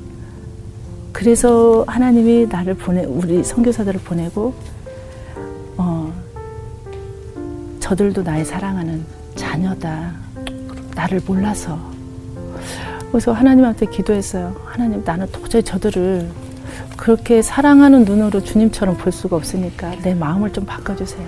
그래서 1.12 1.84
하나님이 1.86 2.46
나를 2.46 2.74
보내 2.74 3.04
우리 3.04 3.44
선교사들을 3.44 4.00
보내고 4.00 4.54
어, 5.76 6.01
저들도 7.82 8.22
나의 8.22 8.44
사랑하는 8.44 9.04
자녀다. 9.34 10.12
나를 10.94 11.20
몰라서. 11.26 11.76
그래서 13.10 13.32
하나님한테 13.32 13.86
기도했어요. 13.86 14.54
하나님 14.64 15.02
나는 15.04 15.26
도저히 15.32 15.64
저들을 15.64 16.30
그렇게 16.96 17.42
사랑하는 17.42 18.04
눈으로 18.04 18.40
주님처럼 18.40 18.96
볼 18.96 19.10
수가 19.10 19.34
없으니까 19.36 19.96
내 20.02 20.14
마음을 20.14 20.52
좀 20.52 20.64
바꿔주세요. 20.64 21.26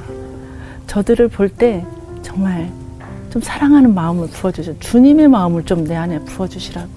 저들을 0.87 1.29
볼 1.29 1.49
때 1.49 1.85
정말 2.23 2.71
좀 3.31 3.43
사랑하는 3.43 3.93
마음을 3.93 4.29
부어주세요. 4.29 4.77
주님의 4.79 5.27
마음을 5.29 5.65
좀 5.65 5.85
내 5.85 5.97
안에 5.97 6.21
부어주시라고. 6.21 6.89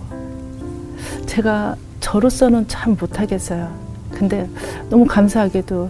제가 1.26 1.76
저로서는 2.00 2.68
참 2.68 2.96
못하겠어요. 3.00 3.74
근데 4.12 4.48
너무 4.92 5.06
감사하게도 5.06 5.90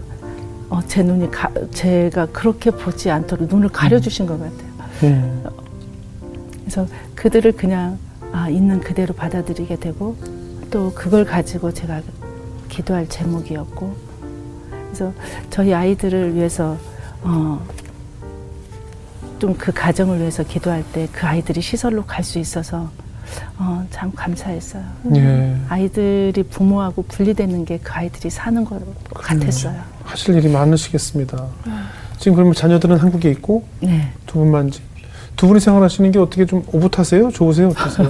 어, 0.70 0.80
제 0.86 1.02
눈이 1.02 1.30
가, 1.30 1.50
제가 1.72 2.26
그렇게 2.26 2.70
보지 2.70 3.10
않도록 3.10 3.48
눈을 3.48 3.68
가려주신 3.70 4.26
것 4.26 4.38
같아요. 4.38 4.68
예. 5.04 5.32
그래서 6.60 6.86
그들을 7.14 7.52
그냥 7.52 7.98
아, 8.32 8.48
있는 8.50 8.80
그대로 8.80 9.14
받아들이게 9.14 9.76
되고 9.76 10.16
또 10.70 10.92
그걸 10.94 11.24
가지고 11.24 11.72
제가 11.72 12.02
기도할 12.68 13.08
제목이었고 13.08 13.96
그래서 14.86 15.12
저희 15.50 15.72
아이들을 15.72 16.34
위해서 16.34 16.76
어, 17.22 17.64
좀 19.38 19.54
그 19.56 19.72
가정을 19.72 20.18
위해서 20.18 20.42
기도할 20.42 20.84
때 20.92 21.08
그 21.12 21.26
아이들이 21.26 21.60
시설로 21.62 22.04
갈 22.04 22.22
수 22.24 22.38
있어서 22.38 22.90
어, 23.58 23.84
참 23.90 24.12
감사했어요. 24.14 24.82
예. 25.14 25.56
아이들이 25.68 26.42
부모하고 26.50 27.02
분리되는 27.02 27.64
게 27.64 27.78
그 27.82 27.92
아이들이 27.92 28.30
사는 28.30 28.64
것 28.64 28.80
같았어요. 29.14 29.74
하실 30.04 30.34
일이 30.36 30.48
많으시겠습니다. 30.48 31.44
지금 32.18 32.34
그러면 32.34 32.54
자녀들은 32.54 32.96
한국에 32.96 33.30
있고 33.30 33.64
네. 33.80 34.08
두 34.26 34.38
분만 34.38 34.70
지- 34.70 34.80
두 35.36 35.46
분이 35.46 35.60
생활하시는 35.60 36.10
게 36.10 36.18
어떻게 36.18 36.44
좀 36.44 36.64
오붓하세요? 36.72 37.30
좋으세요? 37.30 37.68
어떠세요? 37.68 38.08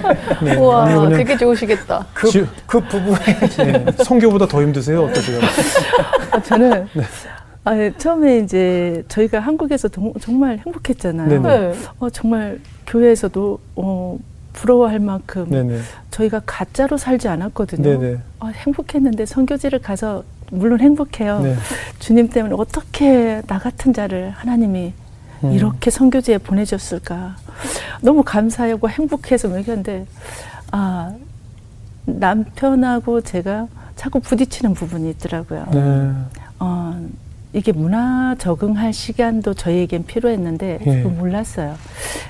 네. 0.42 0.56
우와, 0.56 0.84
그냥 0.86 1.10
되게 1.10 1.36
좋으시겠다. 1.36 2.06
그, 2.14 2.28
지- 2.30 2.46
그 2.66 2.80
부부의 2.80 3.16
네. 3.58 3.84
성교보다 4.04 4.46
더 4.46 4.62
힘드세요? 4.62 5.04
어떠세요? 5.04 5.40
아, 6.30 6.40
저는 6.42 6.86
아, 7.64 7.76
예, 7.76 7.92
처음에 7.98 8.38
이제 8.38 9.04
저희가 9.08 9.40
한국에서 9.40 9.88
동- 9.88 10.14
정말 10.22 10.58
행복했잖아요. 10.64 11.42
네. 11.42 11.74
어, 11.98 12.08
정말 12.08 12.58
교회에서도 12.86 13.58
어, 13.76 14.18
부러워할 14.52 14.98
만큼 14.98 15.48
네네. 15.48 15.80
저희가 16.10 16.42
가짜로 16.44 16.96
살지 16.96 17.28
않았거든요. 17.28 18.18
어, 18.40 18.46
행복했는데 18.48 19.26
선교지를 19.26 19.80
가서 19.80 20.24
물론 20.50 20.80
행복해요. 20.80 21.40
네. 21.40 21.56
주님 21.98 22.28
때문에 22.28 22.54
어떻게 22.58 23.42
나 23.46 23.58
같은 23.58 23.92
자를 23.92 24.30
하나님이 24.30 24.92
음. 25.44 25.52
이렇게 25.52 25.90
선교지에 25.90 26.38
보내줬을까. 26.38 27.36
너무 28.02 28.22
감사하고 28.22 28.88
행복해서 28.88 29.56
얘기하는데 29.58 30.06
아 30.72 31.14
남편하고 32.04 33.20
제가 33.20 33.68
자꾸 33.96 34.20
부딪히는 34.20 34.74
부분이 34.74 35.10
있더라고요. 35.10 35.66
네. 35.72 36.12
어, 36.58 37.08
이게 37.52 37.72
문화 37.72 38.36
적응할 38.38 38.92
시간도 38.92 39.54
저희에겐 39.54 40.06
필요했는데 40.06 40.78
예. 40.86 41.02
몰랐어요. 41.02 41.74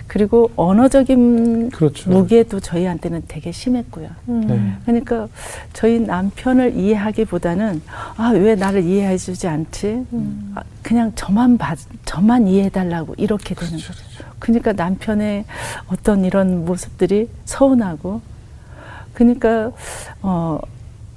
그리고 0.07 0.51
언어적인 0.57 1.71
그렇죠. 1.71 2.11
무게도 2.11 2.61
저희한테는 2.61 3.25
되게 3.29 3.53
심했고요. 3.53 4.09
음. 4.29 4.41
네. 4.47 4.73
그러니까 4.87 5.29
저희 5.75 6.01
남편을 6.01 6.75
이해하기보다는 6.77 7.83
아 8.17 8.31
왜 8.31 8.55
나를 8.55 8.83
이해해주지 8.85 9.47
않지? 9.47 10.07
음. 10.13 10.53
아, 10.55 10.63
그냥 10.83 11.13
저만 11.15 11.59
봐, 11.59 11.75
저만 12.07 12.47
이해해달라고 12.49 13.15
이렇게 13.19 13.55
되는 13.55 13.73
그렇죠. 13.79 13.93
거죠. 13.93 14.05
그러니까 14.39 14.73
남편의 14.73 15.45
어떤 15.89 16.25
이런 16.25 16.65
모습들이 16.65 17.29
서운하고, 17.45 18.23
그러니까 19.13 19.71
어 20.23 20.59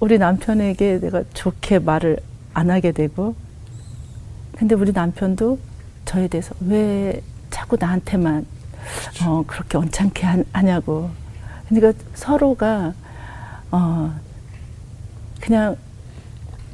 우리 0.01 0.17
남편에게 0.17 0.99
내가 0.99 1.23
좋게 1.33 1.79
말을 1.79 2.17
안 2.53 2.69
하게 2.69 2.91
되고, 2.91 3.35
근데 4.57 4.75
우리 4.75 4.91
남편도 4.91 5.59
저에 6.05 6.27
대해서 6.27 6.53
왜 6.61 7.21
자꾸 7.49 7.77
나한테만 7.79 8.45
어, 9.25 9.43
그렇게 9.47 9.77
언짢게 9.77 10.25
하- 10.25 10.43
하냐고. 10.53 11.09
그러니까 11.69 12.03
서로가 12.13 12.93
어, 13.71 14.13
그냥 15.41 15.75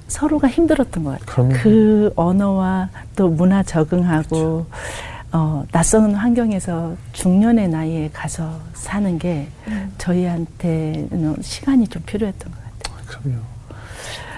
서로가 0.08 0.48
힘들었던 0.48 1.04
것 1.04 1.12
같아요. 1.12 1.26
그럼요. 1.50 1.54
그 1.62 2.14
언어와 2.16 2.90
또 3.16 3.28
문화 3.30 3.62
적응하고 3.64 4.66
어, 5.32 5.64
낯선 5.72 6.16
환경에서 6.16 6.96
중년의 7.14 7.70
나이에 7.70 8.10
가서 8.12 8.60
사는 8.74 9.20
게 9.20 9.48
음. 9.68 9.94
저희한테는 10.00 11.36
시간이 11.42 11.88
좀 11.88 12.02
필요했던 12.06 12.52
것 12.52 12.58
같아요. 12.64 13.06
그럼요. 13.06 13.40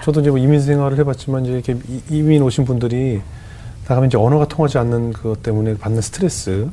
저도 0.04 0.20
이제 0.20 0.28
뭐 0.30 0.38
이민 0.38 0.60
생활을 0.60 0.98
해봤지만 0.98 1.44
이제 1.46 1.52
이렇게 1.52 1.72
이- 1.88 2.02
이민 2.10 2.42
오신 2.42 2.66
분들이 2.66 3.22
나가면 3.88 4.08
이제 4.08 4.16
언어가 4.18 4.46
통하지 4.46 4.78
않는 4.78 5.12
그것 5.12 5.42
때문에 5.42 5.76
받는 5.76 6.00
스트레스 6.00 6.68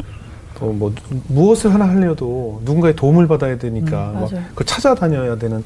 또 0.59 0.73
뭐 0.73 0.93
무엇을 1.27 1.73
하나 1.73 1.87
하려도 1.87 2.61
누군가의 2.65 2.95
도움을 2.95 3.27
받아야 3.27 3.57
되니까 3.57 4.09
음, 4.09 4.13
막 4.21 4.31
맞아요. 4.31 4.45
그걸 4.49 4.65
찾아다녀야 4.65 5.37
되는 5.37 5.63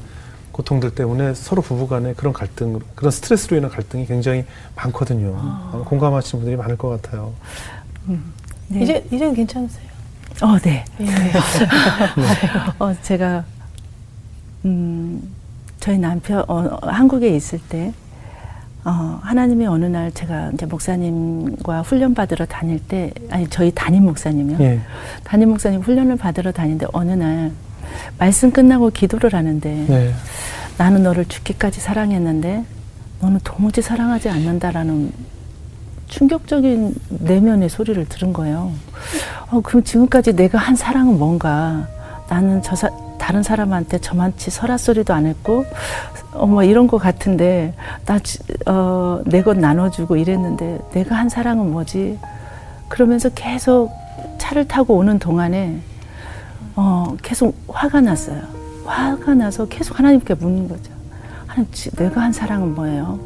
고통들 0.52 0.94
때문에 0.94 1.34
서로 1.34 1.62
부부간에 1.62 2.14
그런 2.14 2.32
갈등, 2.32 2.78
그런 2.94 3.10
스트레스로 3.10 3.56
인한 3.56 3.70
갈등이 3.72 4.06
굉장히 4.06 4.44
많거든요. 4.76 5.34
아마 5.36 5.82
공감하시는 5.84 6.40
분들이 6.40 6.56
많을 6.56 6.78
것 6.78 6.90
같아요. 7.02 7.32
네. 8.68 8.82
이제 8.82 9.04
이제는 9.10 9.34
괜찮으세요? 9.34 9.84
어, 10.42 10.56
네. 10.60 10.84
예. 11.00 11.06
어, 12.78 12.94
제가 13.02 13.44
음, 14.64 15.34
저희 15.80 15.98
남편 15.98 16.44
어, 16.46 16.78
한국에 16.82 17.34
있을 17.34 17.58
때 17.68 17.92
어, 18.84 19.18
하나님이 19.22 19.66
어느 19.66 19.86
날 19.86 20.12
제가 20.12 20.50
이제 20.52 20.66
목사님과 20.66 21.82
훈련 21.82 22.14
받으러 22.14 22.44
다닐 22.44 22.78
때 22.78 23.12
아니 23.30 23.48
저희 23.48 23.70
담임 23.70 24.04
목사님이요. 24.04 24.58
예. 24.60 24.80
담임 25.24 25.50
목사님 25.50 25.80
훈련을 25.80 26.16
받으러 26.16 26.52
다니는데 26.52 26.86
어느 26.92 27.12
날 27.12 27.50
말씀 28.18 28.50
끝나고 28.50 28.90
기도를 28.90 29.34
하는데 29.34 29.86
네. 29.88 30.12
나는 30.76 31.02
너를 31.02 31.24
죽기까지 31.24 31.80
사랑했는데 31.80 32.64
너는 33.20 33.40
도무지 33.42 33.80
사랑하지 33.80 34.28
않는다라는 34.28 35.12
충격적인 36.08 36.94
내면의 37.08 37.70
소리를 37.70 38.04
들은 38.06 38.32
거예요. 38.34 38.70
어, 39.50 39.60
그럼 39.62 39.82
지금까지 39.82 40.34
내가 40.34 40.58
한 40.58 40.76
사랑은 40.76 41.18
뭔가? 41.18 41.88
나는 42.28 42.62
저 42.62 42.76
사, 42.76 42.88
다른 43.24 43.42
사람한테 43.42 44.00
저만치 44.02 44.50
설화 44.50 44.76
소리도 44.76 45.14
안 45.14 45.24
했고, 45.24 45.64
어, 46.34 46.44
뭐 46.46 46.62
이런 46.62 46.86
거 46.86 46.98
같은데, 46.98 47.72
나, 48.04 48.18
지- 48.18 48.38
어, 48.66 49.22
내것 49.24 49.56
나눠주고 49.56 50.16
이랬는데, 50.16 50.78
내가 50.92 51.14
한 51.16 51.30
사랑은 51.30 51.70
뭐지? 51.72 52.18
그러면서 52.88 53.30
계속 53.30 53.90
차를 54.36 54.68
타고 54.68 54.96
오는 54.96 55.18
동안에, 55.18 55.80
어, 56.76 57.16
계속 57.22 57.56
화가 57.68 58.02
났어요. 58.02 58.42
화가 58.84 59.32
나서 59.32 59.64
계속 59.68 59.98
하나님께 59.98 60.34
묻는 60.34 60.68
거죠. 60.68 60.92
하나님, 61.46 61.72
지- 61.72 61.90
내가 61.96 62.20
한 62.20 62.30
사랑은 62.30 62.74
뭐예요? 62.74 63.18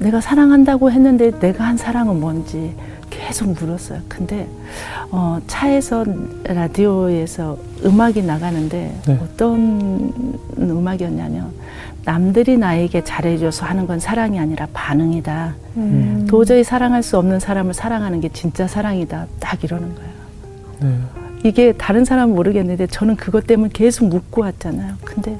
내가 0.00 0.20
사랑한다고 0.20 0.90
했는데 0.90 1.30
내가 1.38 1.64
한 1.64 1.78
사랑은 1.78 2.20
뭔지 2.20 2.76
계속 3.16 3.52
물었어요. 3.52 4.00
근데 4.08 4.46
어, 5.10 5.40
차에서 5.46 6.04
라디오에서 6.44 7.56
음악이 7.84 8.22
나가는데 8.22 8.94
네. 9.06 9.18
어떤 9.22 10.12
음악이었냐면 10.58 11.52
남들이 12.04 12.56
나에게 12.56 13.02
잘해줘서 13.04 13.66
하는 13.66 13.86
건 13.86 13.98
사랑이 13.98 14.38
아니라 14.38 14.68
반응이다. 14.72 15.54
음. 15.76 16.26
도저히 16.28 16.62
사랑할 16.62 17.02
수 17.02 17.18
없는 17.18 17.40
사람을 17.40 17.74
사랑하는 17.74 18.20
게 18.20 18.28
진짜 18.28 18.68
사랑이다. 18.68 19.26
딱 19.40 19.64
이러는 19.64 19.94
거예요. 19.94 20.10
네. 20.80 20.98
이게 21.44 21.72
다른 21.72 22.04
사람은 22.04 22.34
모르겠는데 22.34 22.86
저는 22.88 23.16
그것 23.16 23.46
때문에 23.46 23.70
계속 23.72 24.06
묻고 24.08 24.42
왔잖아요. 24.42 24.94
근데 25.04 25.36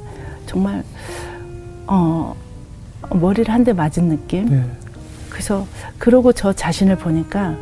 정말 0.47 0.83
어, 1.87 2.35
머리를 3.11 3.53
한 3.53 3.63
대 3.65 3.73
맞은 3.73 4.09
느낌. 4.09 4.47
네. 4.47 4.65
그래서 5.37 5.67
그러고 5.99 6.33
저 6.33 6.55
자신을 6.55 6.97
보니까 6.97 7.55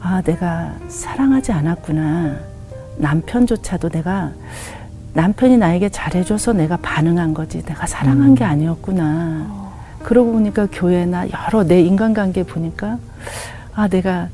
아 0.00 0.22
내가 0.22 0.72
사랑하지 0.86 1.50
않았구나. 1.50 2.36
남편조차도 2.98 3.88
내가 3.88 4.30
남편이 5.12 5.56
나에게 5.58 5.88
잘해줘서 5.88 6.52
내가 6.52 6.76
반응한 6.76 7.34
거지. 7.34 7.60
내가 7.64 7.88
사랑한 7.88 8.36
게 8.36 8.44
아니었구나. 8.44 9.72
그러고 10.04 10.30
보니까 10.30 10.68
교회나 10.70 11.26
여러 11.30 11.64
내 11.64 11.80
인간관계 11.80 12.44
보니까 12.44 12.98
아 13.74 13.88
내가 13.88 14.28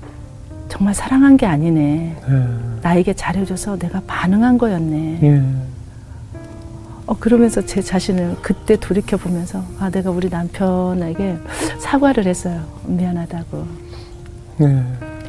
정말 0.69 0.93
사랑한 0.93 1.39
게 1.39 1.47
아니네. 1.47 2.17
네. 2.29 2.47
나에게 2.83 3.15
잘해줘서 3.15 3.79
내가 3.79 4.03
반응한 4.07 4.59
거였네. 4.59 5.21
예. 5.23 5.43
어, 7.13 7.17
그러면서 7.21 7.61
제 7.61 7.83
자신을 7.83 8.37
그때 8.41 8.77
돌이켜 8.77 9.19
보면서 9.19 9.63
아 9.79 9.91
내가 9.91 10.11
우리 10.11 10.31
남편에게 10.31 11.37
사과를 11.79 12.27
했어요 12.27 12.65
미안하다고 12.87 13.67
네. 14.57 14.83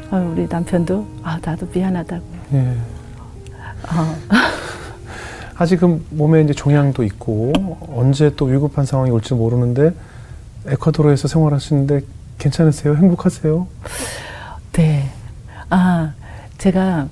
아, 0.09 0.17
우리 0.17 0.47
남편도 0.47 1.05
아 1.23 1.39
나도 1.43 1.67
미안하다고 1.73 2.23
예. 2.53 2.77
어, 3.89 4.15
아직은 5.57 6.05
몸에 6.11 6.41
이제 6.41 6.53
종양도 6.53 7.03
있고 7.03 7.51
언제 7.93 8.33
또 8.37 8.45
위급한 8.45 8.85
상황이 8.85 9.11
올지 9.11 9.33
모르는데 9.33 9.93
에콰도르에서 10.65 11.27
생활하시는데 11.27 11.99
괜찮으세요? 12.37 12.95
행복하세요? 12.95 13.67
네. 14.71 15.09
아 15.69 16.13
제가 16.57 17.09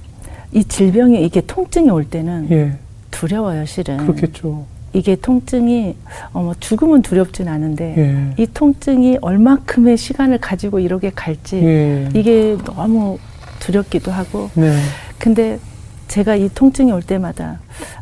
이 0.54 0.64
질병이 0.64 1.26
이게 1.26 1.42
통증이 1.42 1.90
올 1.90 2.06
때는 2.06 2.50
예. 2.52 2.80
두려워요 3.22 3.66
실은 3.68 3.98
그렇겠죠. 3.98 4.66
이게 4.94 5.16
통증이 5.16 5.96
어, 6.34 6.42
뭐 6.42 6.56
죽음은 6.60 7.04
두렵진 7.04 7.48
않은데 7.48 7.96
예. 7.98 8.44
이 8.44 8.48
통증이 8.48 9.20
얼마큼의 9.22 9.96
시간을 9.96 10.40
가지고 10.40 10.80
이렇게 10.80 11.12
갈지 11.12 11.58
예. 11.58 12.10
이게 12.16 12.58
너무 12.66 13.20
두렵기도 13.60 14.12
하고 14.12 14.50
네. 14.56 14.76
근데 15.20 15.60
제가 16.08 16.36
이 16.36 16.50
통증이 16.50 16.92
올 16.92 17.04
때마다 17.04 17.60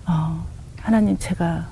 어, 0.08 0.46
하나님 0.82 1.18
제가 1.20 1.68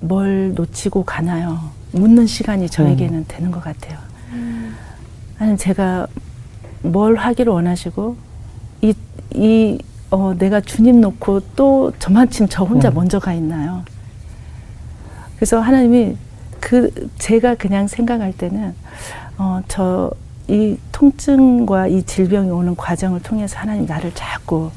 뭘 0.00 0.54
놓치고 0.54 1.04
가나요? 1.04 1.60
묻는 1.92 2.26
시간이 2.26 2.70
저에게는 2.70 3.26
되는 3.28 3.50
것 3.50 3.62
같아요. 3.62 3.98
하나님 5.36 5.56
제가 5.56 6.06
뭘 6.82 7.16
하기를 7.16 7.52
원하시고 7.52 8.16
이, 8.82 8.94
이 9.34 9.78
어, 10.10 10.34
내가 10.38 10.60
주님 10.60 11.00
놓고 11.00 11.40
또 11.56 11.92
저만침 11.98 12.48
저 12.48 12.64
혼자 12.64 12.88
음. 12.88 12.94
먼저 12.94 13.18
가 13.18 13.32
있나요? 13.32 13.84
그래서 15.36 15.60
하나님이 15.60 16.16
그 16.60 17.10
제가 17.18 17.54
그냥 17.54 17.86
생각할 17.86 18.32
때는 18.32 18.74
어, 19.38 19.60
저 19.68 20.10
이 20.50 20.78
통증과 20.92 21.88
이 21.88 22.02
질병이 22.02 22.48
오는 22.50 22.74
과정을 22.74 23.20
통해서 23.22 23.58
하나님 23.58 23.84
나를 23.84 24.14
자꾸 24.14 24.70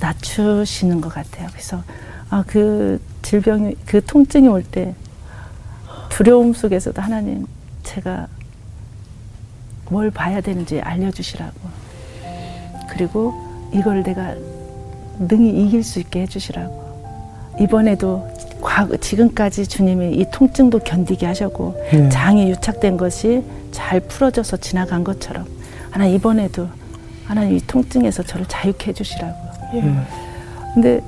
낮추시는 0.00 1.00
것 1.00 1.08
같아요. 1.08 1.46
그래서 1.52 1.84
아, 2.30 2.42
그 2.48 3.00
질병이 3.22 3.76
그 3.86 4.04
통증이 4.04 4.48
올 4.48 4.64
때 4.64 4.92
두려움 6.08 6.52
속에서도 6.52 7.00
하나님 7.00 7.46
제가 7.84 8.26
뭘 9.88 10.10
봐야 10.10 10.40
되는지 10.40 10.80
알려주시라고 10.80 11.54
그리고 12.90 13.32
이걸 13.72 14.02
내가 14.02 14.34
능히 15.18 15.50
이길 15.66 15.82
수 15.82 15.98
있게 16.00 16.22
해주시라고 16.22 16.84
이번에도 17.60 18.26
과거 18.60 18.96
지금까지 18.96 19.66
주님이 19.66 20.14
이 20.16 20.24
통증도 20.30 20.80
견디게 20.80 21.26
하셨고 21.26 21.74
네. 21.92 22.08
장이 22.08 22.48
유착된 22.50 22.96
것이 22.96 23.42
잘 23.72 24.00
풀어져서 24.00 24.56
지나간 24.58 25.04
것처럼 25.04 25.44
하나님 25.90 26.14
이번에도 26.16 26.66
하나님 27.26 27.56
이 27.56 27.60
통증에서 27.66 28.22
저를 28.22 28.46
자유케 28.48 28.88
해주시라고 28.90 29.34
예. 29.74 29.94
근데 30.74 31.00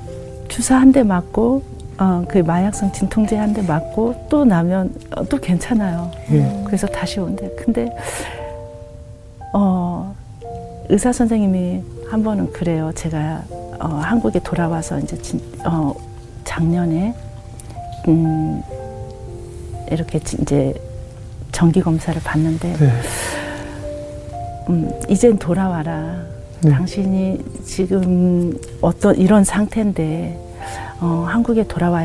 주사 0.47 0.75
한 0.77 0.91
대 0.91 1.03
맞고 1.03 1.63
어, 1.99 2.23
그 2.29 2.37
마약성 2.39 2.91
진통제 2.93 3.35
한 3.35 3.53
대 3.53 3.61
맞고 3.63 4.27
또 4.29 4.45
나면 4.45 4.93
어, 5.15 5.23
또 5.25 5.37
괜찮아요. 5.37 6.11
예. 6.31 6.63
그래서 6.65 6.85
다시 6.87 7.19
온대. 7.19 7.49
근데 7.57 7.89
어, 9.53 10.15
의사 10.89 11.11
선생님이 11.11 11.81
한 12.09 12.23
번은 12.23 12.51
그래요. 12.53 12.91
제가 12.95 13.43
어, 13.79 13.87
한국에 13.87 14.39
돌아와서 14.39 14.99
이제 14.99 15.17
진, 15.21 15.39
어, 15.65 15.93
작년에 16.43 17.13
음, 18.07 18.61
이렇게 19.91 20.19
지- 20.19 20.37
이제 20.41 20.73
정기 21.51 21.81
검사를 21.81 22.19
받는데 22.21 22.73
네. 22.77 22.91
음, 24.69 24.91
이젠 25.09 25.37
돌아와라. 25.37 26.17
네. 26.61 26.71
당신이 26.71 27.37
지금 27.65 28.57
어떤 28.81 29.15
이런 29.15 29.43
상태인데 29.43 30.39
어, 30.99 31.25
한국에 31.27 31.67
돌아와 31.67 32.03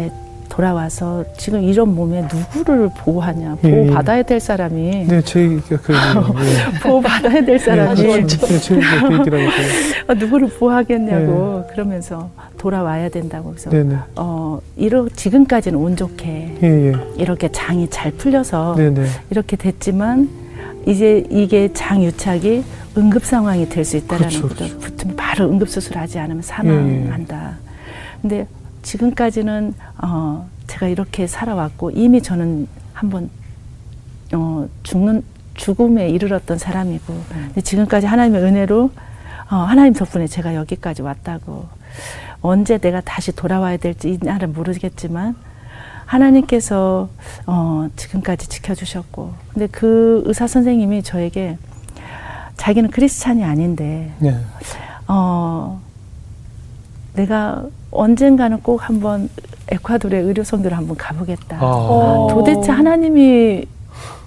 돌아와서 0.53 1.25
지금 1.39 1.63
이런 1.63 1.95
몸에 1.95 2.29
누구를 2.31 2.91
보호하냐 2.99 3.57
예, 3.65 3.71
보호 3.71 3.87
예. 3.87 3.91
받아야 3.91 4.23
될 4.23 4.39
사람이 4.39 5.07
네, 5.09 5.23
제 5.23 5.41
얘기가 5.41 5.79
그 5.79 5.95
얘기예요. 5.97 6.73
보호 6.83 7.01
받아야 7.01 7.43
될 7.43 7.59
사람이 7.59 8.03
네, 8.03 8.21
네, 8.21 8.27
제 8.61 8.75
얘기가 8.75 9.09
그 9.09 9.15
얘기라고. 9.19 9.43
어, 10.09 10.15
누구를 10.15 10.49
보호하겠냐고 10.51 11.65
그러면서 11.73 12.29
돌아와야 12.59 13.09
된다고 13.09 13.49
그래서 13.49 13.71
네, 13.71 13.83
네. 13.83 13.97
어 14.17 14.61
이러 14.77 15.09
지금까지는 15.09 15.79
운 15.79 15.97
좋게 15.97 16.59
예, 16.63 16.67
예. 16.67 16.93
이렇게 17.17 17.49
장이 17.51 17.89
잘 17.89 18.13
풀려서 18.13 18.75
네, 18.77 18.91
네. 18.91 19.07
이렇게 19.31 19.57
됐지만 19.57 20.29
이제 20.87 21.25
이게 21.31 21.73
장 21.73 22.05
유착이 22.05 22.63
응급 22.99 23.25
상황이 23.25 23.67
될 23.71 23.87
수 23.87 23.97
있다라는 23.97 24.29
그렇죠, 24.29 24.49
거죠. 24.49 24.65
그렇죠. 24.67 24.79
붙으면 24.81 25.17
바로 25.17 25.49
응급 25.49 25.71
수술하지 25.71 26.19
않으면 26.19 26.43
사망한다. 26.43 27.57
근데 28.21 28.47
지금까지는 28.83 29.75
어 29.99 30.49
제가 30.67 30.89
이렇게 30.89 31.27
살아왔고 31.27 31.91
이미 31.93 32.23
저는 32.23 32.69
한번 32.93 33.31
어 34.33 34.69
죽는 34.83 35.23
죽음에 35.55 36.09
이르렀던 36.09 36.59
사람이고 36.59 37.15
지금까지 37.63 38.07
하나님의 38.07 38.43
은혜로 38.43 38.91
어, 39.51 39.57
하나님 39.57 39.93
덕분에 39.93 40.27
제가 40.27 40.55
여기까지 40.55 41.03
왔다고 41.03 41.67
언제 42.41 42.79
내가 42.79 43.01
다시 43.03 43.33
돌아와야 43.33 43.77
될지 43.77 44.13
이 44.13 44.19
날은 44.21 44.55
모르겠지만 44.55 45.37
하나님께서 46.07 47.09
어, 47.47 47.89
지금까지 47.97 48.49
지켜주셨고 48.49 49.35
근데 49.53 49.67
그 49.67 50.23
의사 50.25 50.47
선생님이 50.47 51.03
저에게 51.03 51.59
자기는 52.57 52.91
크리스찬이 52.91 53.45
아닌데 53.45 54.13
예. 54.25 54.39
어, 55.07 55.81
내가 57.15 57.67
언젠가는 57.93 58.61
꼭 58.63 58.89
한번 58.89 59.29
에콰도르의 59.69 60.23
의료 60.25 60.43
선교를 60.43 60.77
한번 60.77 60.97
가보겠다. 60.97 61.59
아. 61.59 61.61
어. 61.63 62.29
도대체 62.31 62.73
하나님이 62.73 63.67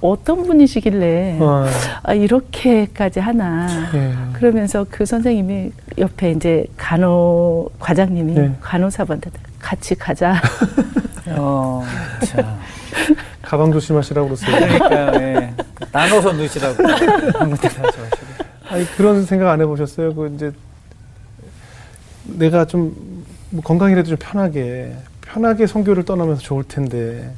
어떤 0.01 0.43
분이시길래 0.43 1.37
어, 1.41 1.65
아, 2.03 2.13
이렇게까지 2.13 3.19
하나. 3.19 3.67
예. 3.93 4.13
그러면서 4.33 4.85
그 4.89 5.05
선생님이 5.05 5.71
옆에 5.97 6.31
이제 6.31 6.65
간호 6.77 7.69
과장님이 7.79 8.33
네. 8.33 8.55
간호사분한테 8.61 9.31
같이 9.59 9.95
가자. 9.95 10.35
어, 11.35 11.83
자. 12.23 12.55
가방 13.41 13.71
조심하시라고 13.71 14.27
그러세요. 14.27 14.55
그러니까 14.55 15.21
예. 15.21 15.53
나눠서 15.91 16.33
넣으시라고. 16.33 16.83
아니 18.69 18.85
그런 18.95 19.25
생각 19.25 19.51
안 19.51 19.61
해보셨어요? 19.61 20.13
그 20.13 20.31
이제 20.35 20.51
내가 22.25 22.65
좀 22.65 23.14
뭐 23.55 23.63
건강이라도 23.63 24.09
좀 24.09 24.17
편하게 24.19 24.93
편하게 25.21 25.65
선교를 25.67 26.03
떠나면서 26.03 26.41
좋을 26.41 26.63
텐데 26.65 27.31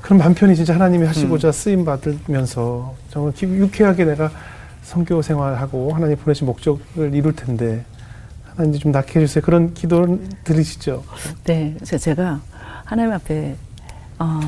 그럼 0.00 0.18
맘 0.18 0.34
편히 0.34 0.54
진짜 0.56 0.74
하나님이 0.74 1.06
하시고자 1.06 1.52
쓰임 1.52 1.84
받으면서 1.84 2.94
정말 3.10 3.32
기- 3.32 3.46
유쾌하게 3.46 4.04
내가 4.04 4.30
선교 4.82 5.20
생활하고 5.22 5.92
하나님 5.92 6.16
보내신 6.16 6.46
목적을 6.46 7.14
이룰 7.14 7.34
텐데 7.34 7.84
하나님 8.56 8.78
좀 8.78 8.92
낫게 8.92 9.20
해주세요. 9.20 9.42
그런 9.42 9.72
기도를 9.74 10.18
들으시죠? 10.44 11.04
네, 11.44 11.76
제가 11.84 12.40
하나님 12.84 13.12
앞에 13.12 13.54
어, 14.18 14.40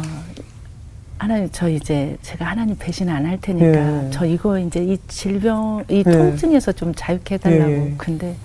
하나님 1.18 1.48
저 1.52 1.68
이제 1.68 2.16
제가 2.22 2.44
하나님 2.46 2.76
배신 2.78 3.08
안 3.08 3.24
할 3.24 3.40
테니까 3.40 3.66
예. 4.06 4.10
저 4.10 4.26
이거 4.26 4.58
이제 4.58 4.82
이 4.84 4.98
질병 5.08 5.84
이 5.88 5.98
예. 5.98 6.02
통증에서 6.02 6.72
좀 6.72 6.92
자유케 6.94 7.36
해달라고 7.36 7.70
예, 7.70 7.76
예. 7.86 7.94
근데 7.96 8.36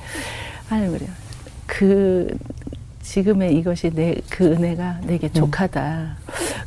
하나님 0.70 0.94
그래요 0.94 1.10
그 1.70 2.36
지금의 3.02 3.56
이것이 3.58 3.92
내 3.92 4.16
그 4.30 4.46
은혜가 4.46 5.02
내게 5.04 5.28
음. 5.28 5.34
족하다 5.34 6.18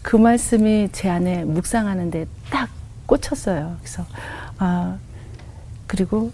그 0.03 0.17
말씀이 0.17 0.89
제 0.93 1.09
안에 1.11 1.45
묵상하는데 1.45 2.27
딱 2.51 2.69
꽂혔어요 3.07 3.77
그래서 3.81 4.07
아 4.59 4.97
그리고 5.87 6.33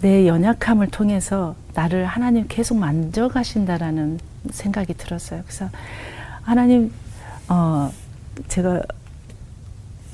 내 0.00 0.26
연약함을 0.26 0.88
통해서 0.88 1.54
나를 1.74 2.06
하나님 2.06 2.46
계속 2.48 2.76
만져가신다라는 2.76 4.18
생각이 4.50 4.94
들었어요. 4.94 5.42
그래서 5.44 5.68
하나님, 6.42 6.92
어, 7.48 7.90
제가 8.48 8.82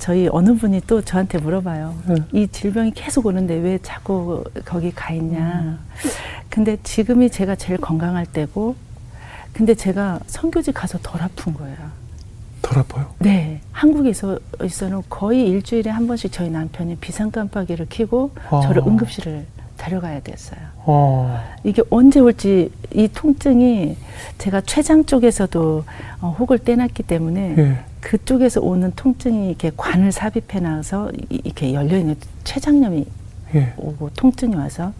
저희 0.03 0.27
어느 0.29 0.53
분이 0.53 0.81
또 0.85 1.01
저한테 1.01 1.37
물어봐요. 1.37 1.95
네. 2.09 2.15
이 2.33 2.47
질병이 2.49 2.91
계속 2.91 3.25
오는데 3.25 3.55
왜 3.55 3.79
자꾸 3.81 4.43
거기 4.65 4.91
가 4.91 5.13
있냐. 5.13 5.79
근데 6.49 6.75
지금이 6.83 7.29
제가 7.29 7.55
제일 7.55 7.79
건강할 7.79 8.25
때고, 8.25 8.75
근데 9.53 9.73
제가 9.73 10.19
선교지 10.27 10.73
가서 10.73 10.99
덜 11.01 11.21
아픈 11.21 11.53
거예요. 11.53 11.77
덜 12.61 12.79
아파요? 12.79 13.13
네, 13.19 13.61
한국에서 13.71 14.37
있어는 14.61 15.03
거의 15.09 15.47
일주일에 15.47 15.89
한 15.89 16.05
번씩 16.05 16.33
저희 16.33 16.49
남편이 16.49 16.97
비상 16.97 17.31
깜빡이를 17.31 17.85
켜고 17.89 18.31
아. 18.49 18.59
저를 18.59 18.83
응급실을 18.85 19.45
데려가야 19.77 20.19
됐어요. 20.19 20.59
어, 20.79 21.41
이게 21.63 21.81
언제 21.89 22.19
올지 22.19 22.73
이 22.93 23.07
통증이 23.07 23.95
제가 24.37 24.59
췌장 24.59 25.05
쪽에서도 25.05 25.85
어, 26.19 26.35
혹을 26.37 26.59
떼놨기 26.59 27.03
때문에 27.03 27.55
예, 27.57 27.85
그쪽에서 28.03 28.59
오는 28.61 28.91
통증이 28.95 29.47
이렇게 29.47 29.71
관을 29.77 30.11
삽입해 30.11 30.59
놔서 30.59 31.11
이- 31.29 31.41
이렇게 31.45 31.73
열려 31.73 31.97
있는 31.97 32.15
췌장염이 32.43 33.05
예. 33.55 33.73
오고 33.77 34.09
통증이 34.15 34.55
와서 34.55 34.91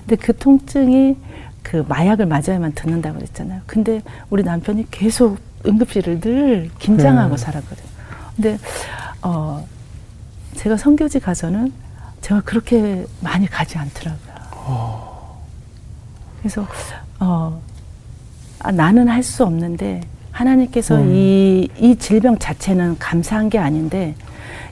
근데 0.00 0.16
그 0.16 0.36
통증이 0.36 1.16
그 1.62 1.84
마약을 1.88 2.26
맞아야만 2.26 2.72
듣는다고 2.74 3.16
그랬잖아요. 3.18 3.62
근데 3.66 4.02
우리 4.28 4.42
남편이 4.42 4.90
계속 4.90 5.38
응급실을 5.66 6.20
늘 6.20 6.70
긴장하고 6.78 7.34
음. 7.34 7.36
살았거든요. 7.36 7.88
근데 8.36 8.58
어 9.22 9.66
제가 10.56 10.76
선교지 10.76 11.20
가서는 11.20 11.72
제가 12.20 12.40
그렇게 12.42 13.06
많이 13.20 13.46
가지 13.46 13.78
않더라고요. 13.78 15.38
그래서 16.40 16.66
어 17.20 17.62
아, 18.58 18.70
나는 18.72 19.08
할 19.08 19.22
수 19.22 19.44
없는데 19.44 20.02
하나님께서 20.32 20.96
음. 20.96 21.12
이, 21.14 21.68
이 21.78 21.96
질병 21.96 22.38
자체는 22.38 22.98
감사한 22.98 23.50
게 23.50 23.58
아닌데 23.58 24.14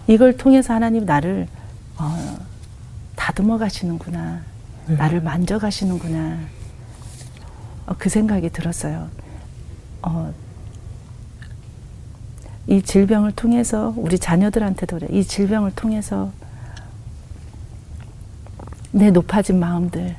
이걸 0.06 0.36
통해서 0.36 0.74
하나님 0.74 1.04
나를 1.04 1.46
어, 1.98 2.38
다듬어 3.14 3.58
가시는구나. 3.58 4.40
네. 4.86 4.96
나를 4.96 5.20
만져 5.20 5.58
가시는구나. 5.58 6.38
어, 7.86 7.94
그 7.98 8.08
생각이 8.08 8.48
들었어요. 8.50 9.08
어, 10.02 10.32
이 12.66 12.82
질병을 12.82 13.32
통해서 13.32 13.92
우리 13.96 14.18
자녀들한테도 14.18 14.98
그래. 14.98 15.08
이 15.10 15.24
질병을 15.24 15.72
통해서 15.74 16.30
내 18.92 19.10
높아진 19.10 19.60
마음들 19.60 20.16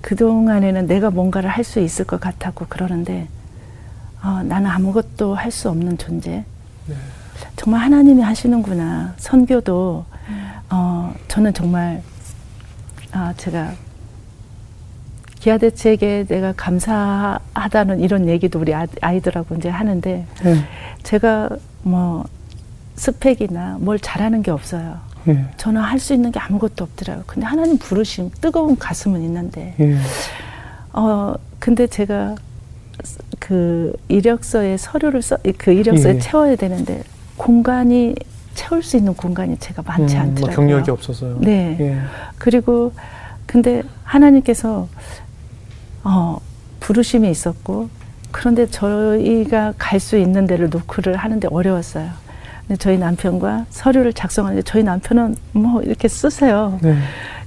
그동안에는 0.00 0.86
내가 0.86 1.10
뭔가를 1.10 1.50
할 1.50 1.64
수 1.64 1.80
있을 1.80 2.04
것 2.04 2.20
같았고 2.20 2.66
그러는데 2.68 3.28
어, 4.22 4.42
나는 4.44 4.68
아무것도 4.70 5.34
할 5.34 5.50
수 5.50 5.68
없는 5.70 5.96
존재. 5.98 6.44
네. 6.86 6.94
정말 7.56 7.80
하나님이 7.82 8.22
하시는구나. 8.22 9.14
선교도 9.18 10.04
어, 10.70 11.14
저는 11.28 11.52
정말 11.54 12.02
아, 13.12 13.32
제가 13.36 13.72
기아대책에 15.40 16.26
내가 16.28 16.52
감사하다는 16.56 18.00
이런 18.00 18.28
얘기도 18.28 18.58
우리 18.60 18.74
아- 18.74 18.86
아이들하고 19.00 19.54
이제 19.56 19.68
하는데 19.70 20.26
예, 20.44 20.56
제가 21.02 21.48
뭐 21.82 22.24
스펙이나 22.96 23.78
뭘 23.80 23.98
잘하는 23.98 24.42
게 24.42 24.50
없어요. 24.50 24.98
예, 25.28 25.46
저는 25.56 25.80
할 25.80 25.98
수 25.98 26.12
있는 26.14 26.30
게 26.30 26.38
아무것도 26.38 26.84
없더라고요. 26.84 27.24
근데 27.26 27.46
하나님 27.46 27.78
부르심, 27.78 28.30
뜨거운 28.40 28.76
가슴은 28.78 29.22
있는데, 29.22 29.74
예. 29.80 29.96
어, 30.92 31.34
근데 31.58 31.86
제가 31.86 32.34
그 33.38 33.92
이력서에 34.08 34.76
서류를 34.76 35.22
써, 35.22 35.36
그 35.58 35.72
이력서에 35.72 36.14
예. 36.16 36.18
채워야 36.18 36.56
되는데, 36.56 37.02
공간이, 37.36 38.14
채울 38.54 38.82
수 38.82 38.96
있는 38.96 39.14
공간이 39.14 39.56
제가 39.58 39.82
많지 39.82 40.16
음, 40.16 40.20
않더라고요. 40.20 40.46
뭐 40.46 40.54
경력이 40.54 40.90
없어서요. 40.90 41.38
네. 41.40 41.76
예. 41.80 41.98
그리고, 42.38 42.92
근데 43.46 43.82
하나님께서, 44.04 44.88
어, 46.04 46.38
부르심이 46.80 47.30
있었고, 47.30 47.88
그런데 48.32 48.66
저희가 48.66 49.74
갈 49.76 49.98
수 50.00 50.16
있는 50.16 50.46
데를 50.46 50.70
노크를 50.70 51.16
하는데 51.16 51.48
어려웠어요. 51.50 52.10
근데 52.66 52.76
저희 52.78 52.96
남편과 52.98 53.66
서류를 53.70 54.12
작성하는데 54.12 54.62
저희 54.62 54.84
남편은 54.84 55.34
뭐 55.52 55.82
이렇게 55.82 56.06
쓰세요. 56.06 56.78
네. 56.80 56.96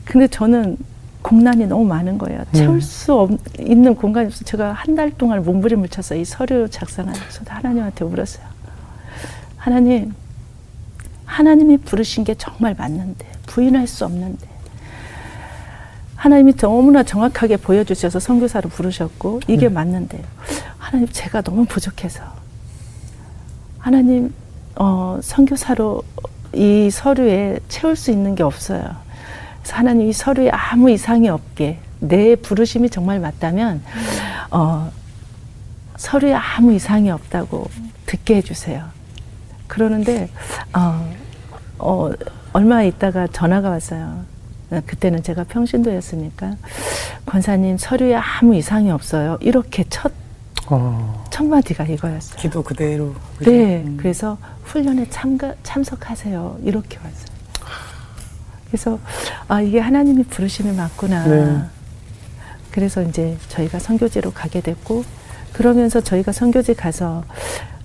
근데 0.04 0.28
저는 0.28 0.76
공란이 1.24 1.66
너무 1.68 1.86
많은 1.86 2.18
거예요. 2.18 2.44
채울 2.54 2.82
수 2.82 3.14
없, 3.14 3.32
있는 3.60 3.96
공간이 3.96 4.28
없어서 4.28 4.44
제가 4.46 4.74
한 4.74 4.94
달 4.96 5.10
동안 5.12 5.42
몸부림을 5.44 5.88
쳐서 5.90 6.14
이 6.16 6.24
서류 6.26 6.70
작성하면서 6.70 7.42
하나님한테 7.48 8.06
울었어요. 8.06 8.46
하나님, 9.58 10.14
하나님이 11.26 11.78
부르신 11.78 12.24
게 12.26 12.36
정말 12.36 12.76
맞는데, 12.78 13.26
부인할 13.48 13.88
수 13.88 14.06
없는데. 14.06 14.48
하나님이 16.16 16.54
너무나 16.58 17.02
정확하게 17.04 17.58
보여주셔서 17.58 18.20
선교사로 18.20 18.70
부르셨고, 18.70 19.40
이게 19.48 19.70
맞는데, 19.70 20.22
하나님 20.78 21.08
제가 21.10 21.42
너무 21.42 21.66
부족해서. 21.66 22.21
하나님, 23.80 24.34
어, 24.76 25.19
선교사로 25.24 26.04
이 26.54 26.90
서류에 26.92 27.60
채울 27.69 27.96
수 27.96 28.12
있는 28.12 28.36
게 28.36 28.44
없어요. 28.44 28.96
그래서 29.64 29.78
하나님 29.78 30.10
이 30.10 30.14
서류에 30.14 30.50
아무 30.52 30.92
이상이 30.92 31.30
없게 31.30 31.80
내 32.00 32.36
부르심이 32.36 32.90
정말 32.90 33.20
맞다면 33.22 33.82
어, 34.52 34.92
서류에 35.96 36.34
아무 36.34 36.74
이상이 36.74 37.10
없다고 37.10 37.70
듣게 38.06 38.36
해주세요. 38.36 38.84
그러는데 39.68 40.30
어, 40.76 41.10
어, 41.80 42.12
얼마 42.52 42.84
있다가 42.84 43.28
전화가 43.28 43.70
왔어요. 43.70 44.26
그때는 44.86 45.24
제가 45.24 45.46
평신도였으니까 45.46 46.56
권사님 47.26 47.78
서류에 47.78 48.16
아무 48.16 48.56
이상이 48.56 48.92
없어요. 48.92 49.38
이렇게 49.40 49.86
첫, 49.90 50.12
어, 50.68 51.26
첫 51.32 51.46
마디가 51.46 51.86
이거였어요. 51.86 52.38
기도 52.40 52.64
그대로. 52.64 53.14
그죠? 53.38 53.52
네, 53.52 53.84
음. 53.86 53.98
그래서 53.98 54.38
훈련에 54.64 55.10
참가, 55.10 55.54
참석하세요. 55.64 56.60
이렇게 56.64 56.98
왔어요. 56.98 57.33
그래서 58.74 58.98
아 59.48 59.62
이게 59.62 59.80
하나님이 59.80 60.24
부르심이 60.24 60.76
맞구나. 60.76 61.28
네. 61.28 61.62
그래서 62.71 63.04
이제 63.04 63.38
저희가 63.50 63.78
선교지로 63.78 64.32
가게 64.32 64.62
됐고 64.62 65.04
그러면서 65.54 66.02
저희가 66.02 66.32
선교지 66.32 66.74
가서 66.74 67.24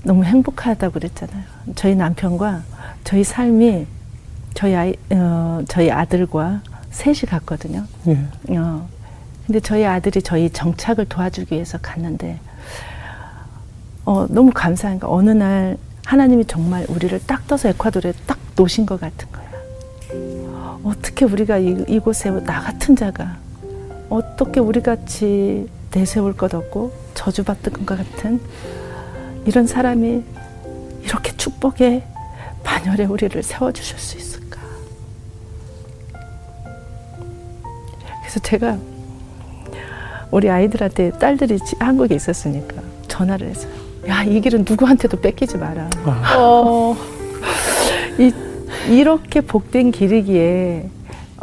너무 0.02 0.24
행복하다고 0.24 0.94
그랬잖아요. 0.94 1.42
저희 1.74 1.94
남편과 1.94 2.62
저희 3.04 3.22
삶이 3.22 3.86
저희 4.54 4.74
아이 4.74 4.94
어, 5.10 5.60
저희 5.68 5.90
아들과 5.90 6.62
셋이 6.90 7.18
갔거든요. 7.28 7.84
예. 8.06 8.56
어, 8.56 8.88
근데 9.44 9.60
저희 9.60 9.84
아들이 9.84 10.22
저희 10.22 10.48
정착을 10.48 11.04
도와주기 11.04 11.54
위해서 11.54 11.76
갔는데, 11.76 12.38
어, 14.06 14.26
너무 14.30 14.52
감사한 14.54 15.00
거 15.00 15.12
어느 15.12 15.30
날 15.32 15.76
하나님이 16.06 16.46
정말 16.46 16.86
우리를 16.88 17.20
딱 17.26 17.46
떠서 17.46 17.68
에콰도르에 17.68 18.14
딱 18.26 18.38
놓으신 18.56 18.86
것 18.86 18.98
같은 18.98 19.28
거예요. 19.30 20.47
어떻게 20.84 21.24
우리가 21.24 21.58
이, 21.58 21.84
이곳에 21.88 22.30
나 22.30 22.60
같은 22.60 22.94
자가 22.96 23.36
어떻게 24.08 24.60
우리 24.60 24.80
같이 24.82 25.68
내세울 25.92 26.36
것 26.36 26.54
없고 26.54 26.92
저주받던 27.14 27.84
것 27.86 27.98
같은 27.98 28.40
이런 29.44 29.66
사람이 29.66 30.22
이렇게 31.02 31.36
축복의 31.36 32.02
반열에 32.62 33.04
우리를 33.04 33.42
세워주실 33.42 33.98
수 33.98 34.16
있을까? 34.18 34.60
그래서 38.20 38.40
제가 38.40 38.78
우리 40.30 40.50
아이들한테 40.50 41.12
딸들이 41.12 41.58
지- 41.60 41.76
한국에 41.78 42.14
있었으니까 42.14 42.82
전화를 43.08 43.48
했어요. 43.48 43.72
야, 44.08 44.22
이 44.22 44.40
길은 44.40 44.64
누구한테도 44.68 45.20
뺏기지 45.20 45.56
마라. 45.56 45.88
아, 46.04 46.34
어, 46.38 46.96
이, 48.18 48.32
이렇게 48.86 49.40
복된 49.40 49.90
길이기에 49.90 50.88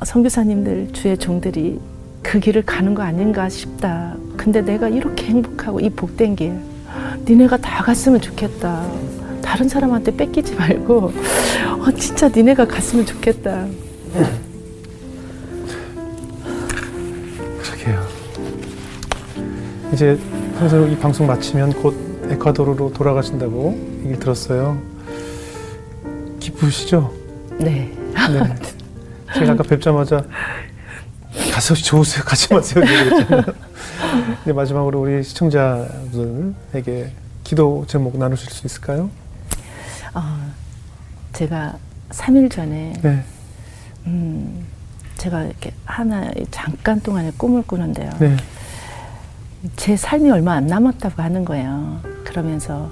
선교사님들 0.03 0.89
주의 0.93 1.17
종들이 1.17 1.79
그 2.21 2.39
길을 2.39 2.63
가는 2.65 2.95
거 2.95 3.03
아닌가 3.03 3.47
싶다. 3.49 4.15
근데 4.35 4.61
내가 4.61 4.89
이렇게 4.89 5.27
행복하고 5.27 5.79
이 5.79 5.89
복된 5.89 6.35
길, 6.35 6.59
니네가 7.27 7.57
다 7.57 7.83
갔으면 7.83 8.19
좋겠다. 8.19 8.85
다른 9.41 9.69
사람한테 9.69 10.15
뺏기지 10.15 10.55
말고, 10.55 11.13
어, 11.79 11.91
진짜 11.97 12.27
니네가 12.27 12.65
갔으면 12.65 13.05
좋겠다. 13.05 13.67
그러게요. 17.61 18.07
이제 19.93 20.17
평소 20.57 20.87
이 20.87 20.97
방송 20.97 21.27
마치면 21.27 21.73
곧 21.73 21.95
에콰도르로 22.31 22.91
돌아가신다고 22.91 23.77
얘기를 23.99 24.19
들었어요. 24.19 24.81
기쁘시죠? 26.39 27.24
네. 27.59 27.91
네. 28.31 28.55
제가 29.33 29.53
아까 29.53 29.63
뵙자마자 29.63 30.23
가서 31.51 31.73
좋으세요, 31.73 32.23
가지 32.23 32.53
마세요. 32.53 32.83
네, 34.45 34.53
마지막으로 34.53 35.01
우리 35.01 35.23
시청자분에게 35.23 37.11
기도 37.43 37.85
제목 37.87 38.17
나누실 38.17 38.49
수 38.51 38.65
있을까요? 38.65 39.09
어, 40.13 40.21
제가 41.33 41.77
3일 42.09 42.51
전에 42.51 42.93
네, 43.01 43.23
음, 44.05 44.65
제가 45.17 45.43
이렇게 45.43 45.73
하나 45.85 46.29
잠깐 46.51 46.99
동안에 47.01 47.31
꿈을 47.37 47.63
꾸는데요. 47.63 48.09
네, 48.19 48.37
제 49.75 49.97
삶이 49.97 50.29
얼마 50.31 50.53
안 50.53 50.67
남았다고 50.67 51.21
하는 51.21 51.43
거예요. 51.43 51.99
그러면서 52.23 52.91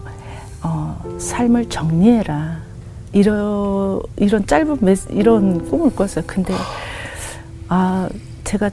어, 0.62 1.18
삶을 1.20 1.70
정리해라. 1.70 2.73
이런 3.14 4.02
이런 4.18 4.46
짧은 4.46 4.78
메시, 4.82 5.08
이런 5.12 5.70
꿈을 5.70 5.94
꿨어요. 5.96 6.24
근데 6.28 6.54
아 7.70 8.10
제가 8.44 8.70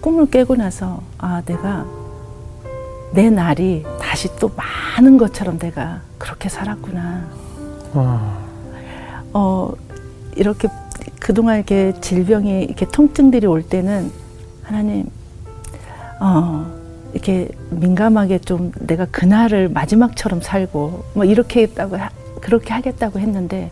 꿈을 0.00 0.26
깨고 0.30 0.56
나서 0.56 1.02
아 1.18 1.42
내가 1.46 1.86
내 3.12 3.30
날이 3.30 3.84
다시 4.00 4.28
또 4.36 4.50
많은 4.56 5.16
것처럼 5.16 5.58
내가 5.58 6.00
그렇게 6.18 6.48
살았구나. 6.48 7.24
아, 7.94 8.38
어, 9.32 9.72
이렇게 10.36 10.68
그동안 11.20 11.56
이렇게 11.56 11.92
질병이 12.00 12.64
이렇게 12.64 12.86
통증들이 12.88 13.46
올 13.46 13.62
때는 13.62 14.10
하나님, 14.64 15.06
어, 16.20 16.66
이렇게 17.12 17.48
민감하게 17.70 18.40
좀 18.40 18.72
내가 18.80 19.04
그날을 19.06 19.68
마지막처럼 19.68 20.40
살고 20.40 21.04
뭐 21.14 21.24
이렇게 21.24 21.62
했다고, 21.62 21.96
하- 21.96 22.10
그렇게 22.44 22.74
하겠다고 22.74 23.18
했는데 23.18 23.70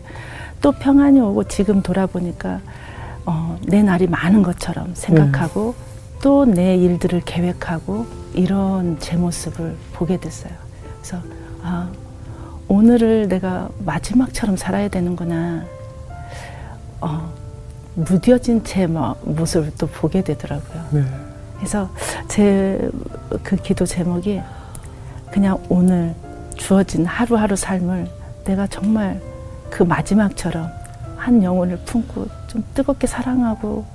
또 0.61 0.71
평안이 0.71 1.19
오고 1.21 1.43
지금 1.45 1.81
돌아보니까 1.83 2.59
어, 3.25 3.57
내 3.67 3.83
날이 3.83 4.07
많은 4.07 4.41
것처럼 4.43 4.91
생각하고 4.95 5.75
또내 6.21 6.75
일들을 6.77 7.21
계획하고 7.23 8.05
이런 8.33 8.97
제 8.99 9.15
모습을 9.15 9.75
보게 9.93 10.19
됐어요. 10.19 10.51
그래서 11.01 11.17
아, 11.61 11.89
오늘을 12.67 13.27
내가 13.27 13.69
마지막처럼 13.85 14.57
살아야 14.57 14.87
되는구나. 14.87 15.63
어, 17.01 17.31
무뎌진 17.95 18.63
제 18.63 18.87
모- 18.87 19.15
모습을 19.23 19.71
또 19.77 19.85
보게 19.87 20.23
되더라고요. 20.23 20.83
네, 20.91 21.03
그래서 21.57 21.89
제 22.27 22.89
그 23.43 23.55
기도 23.57 23.85
제목이 23.85 24.41
그냥 25.31 25.57
오늘 25.69 26.15
주어진 26.55 27.05
하루하루 27.05 27.55
삶을 27.55 28.07
내가 28.45 28.67
정말 28.67 29.21
그 29.69 29.83
마지막처럼 29.83 30.69
한 31.17 31.43
영혼을 31.43 31.77
품고 31.85 32.27
좀 32.47 32.63
뜨겁게 32.73 33.07
사랑하고 33.07 33.85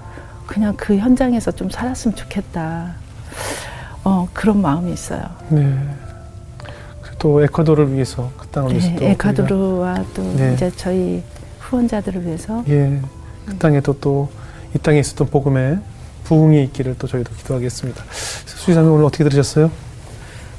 그냥 0.46 0.74
그 0.76 0.96
현장에서 0.96 1.50
좀 1.52 1.68
살았으면 1.68 2.16
좋겠다. 2.16 2.94
어, 4.04 4.28
그런 4.32 4.62
마음이 4.62 4.92
있어요. 4.92 5.22
네. 5.50 5.76
또 7.18 7.42
에콰도르를 7.42 7.92
위해서 7.94 8.30
그 8.38 8.46
땅을 8.48 8.70
위해서 8.70 8.88
또 8.94 9.00
네, 9.00 9.10
에콰도르와 9.10 10.04
또 10.14 10.22
네. 10.36 10.54
이제 10.54 10.70
저희 10.76 11.22
후원자들을 11.58 12.24
위해서 12.24 12.62
예, 12.68 13.00
그 13.46 13.56
땅에도 13.58 13.98
또 14.00 14.28
이 14.74 14.78
땅에 14.78 14.98
있었던 15.00 15.28
복음의 15.28 15.78
부흥이 16.24 16.62
있기를 16.64 16.96
또 16.98 17.06
저희도 17.06 17.32
기도하겠습니다. 17.36 18.04
수지사님 18.12 18.90
오늘 18.92 19.04
어떻게 19.06 19.24
들으셨어요? 19.24 19.70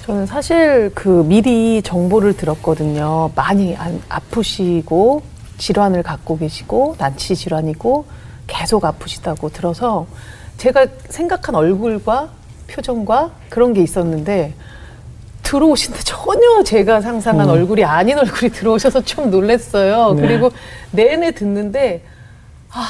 저는 0.10 0.26
사실 0.26 0.89
그 0.95 1.24
미리 1.28 1.84
정보를 1.84 2.36
들었거든요. 2.36 3.30
많이 3.36 3.76
안- 3.76 4.01
아프시고 4.10 5.22
질환을 5.60 6.01
갖고 6.01 6.36
계시고 6.39 6.95
난치 6.97 7.36
질환이고 7.36 8.05
계속 8.47 8.86
아프시다고 8.86 9.49
들어서 9.49 10.07
제가 10.57 10.88
생각한 11.10 11.53
얼굴과 11.53 12.30
표정과 12.68 13.30
그런 13.49 13.74
게 13.74 13.84
있었는데 13.84 14.55
들어오신데 15.43 15.99
전혀 15.99 16.64
제가 16.64 17.01
상상한 17.01 17.47
음. 17.47 17.51
얼굴이 17.53 17.84
아닌 17.84 18.18
얼굴이 18.18 18.49
들어오셔서 18.51 19.01
좀 19.01 19.30
놀랐어요. 19.30 20.14
네. 20.16 20.22
그리고 20.24 20.49
내내 20.89 21.34
듣는데 21.36 22.03
아 22.72 22.84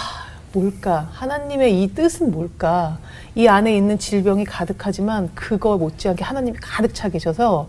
뭘까 0.52 1.08
하나님의 1.12 1.82
이 1.84 1.94
뜻은 1.94 2.32
뭘까 2.32 2.98
이 3.36 3.48
안에 3.48 3.76
있는 3.76 3.98
질병이 4.00 4.46
가득하지만 4.46 5.30
그거 5.36 5.78
못지않게 5.78 6.24
하나님이 6.24 6.58
가득 6.62 6.94
차 6.94 7.10
계셔서 7.10 7.68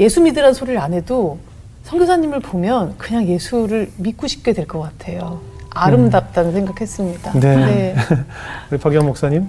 예수 0.00 0.20
믿으라는 0.20 0.54
소리를 0.54 0.78
안 0.80 0.92
해도 0.92 1.38
선교사님을 1.84 2.40
보면 2.40 2.96
그냥 2.98 3.26
예수를 3.26 3.90
믿고 3.98 4.26
싶게 4.26 4.52
될 4.52 4.66
것 4.66 4.80
같아요. 4.80 5.40
아름답다는 5.70 6.52
생각했습니다. 6.52 7.32
네. 7.40 7.94
우리 8.70 8.78
박영 8.78 9.04
목사님? 9.06 9.46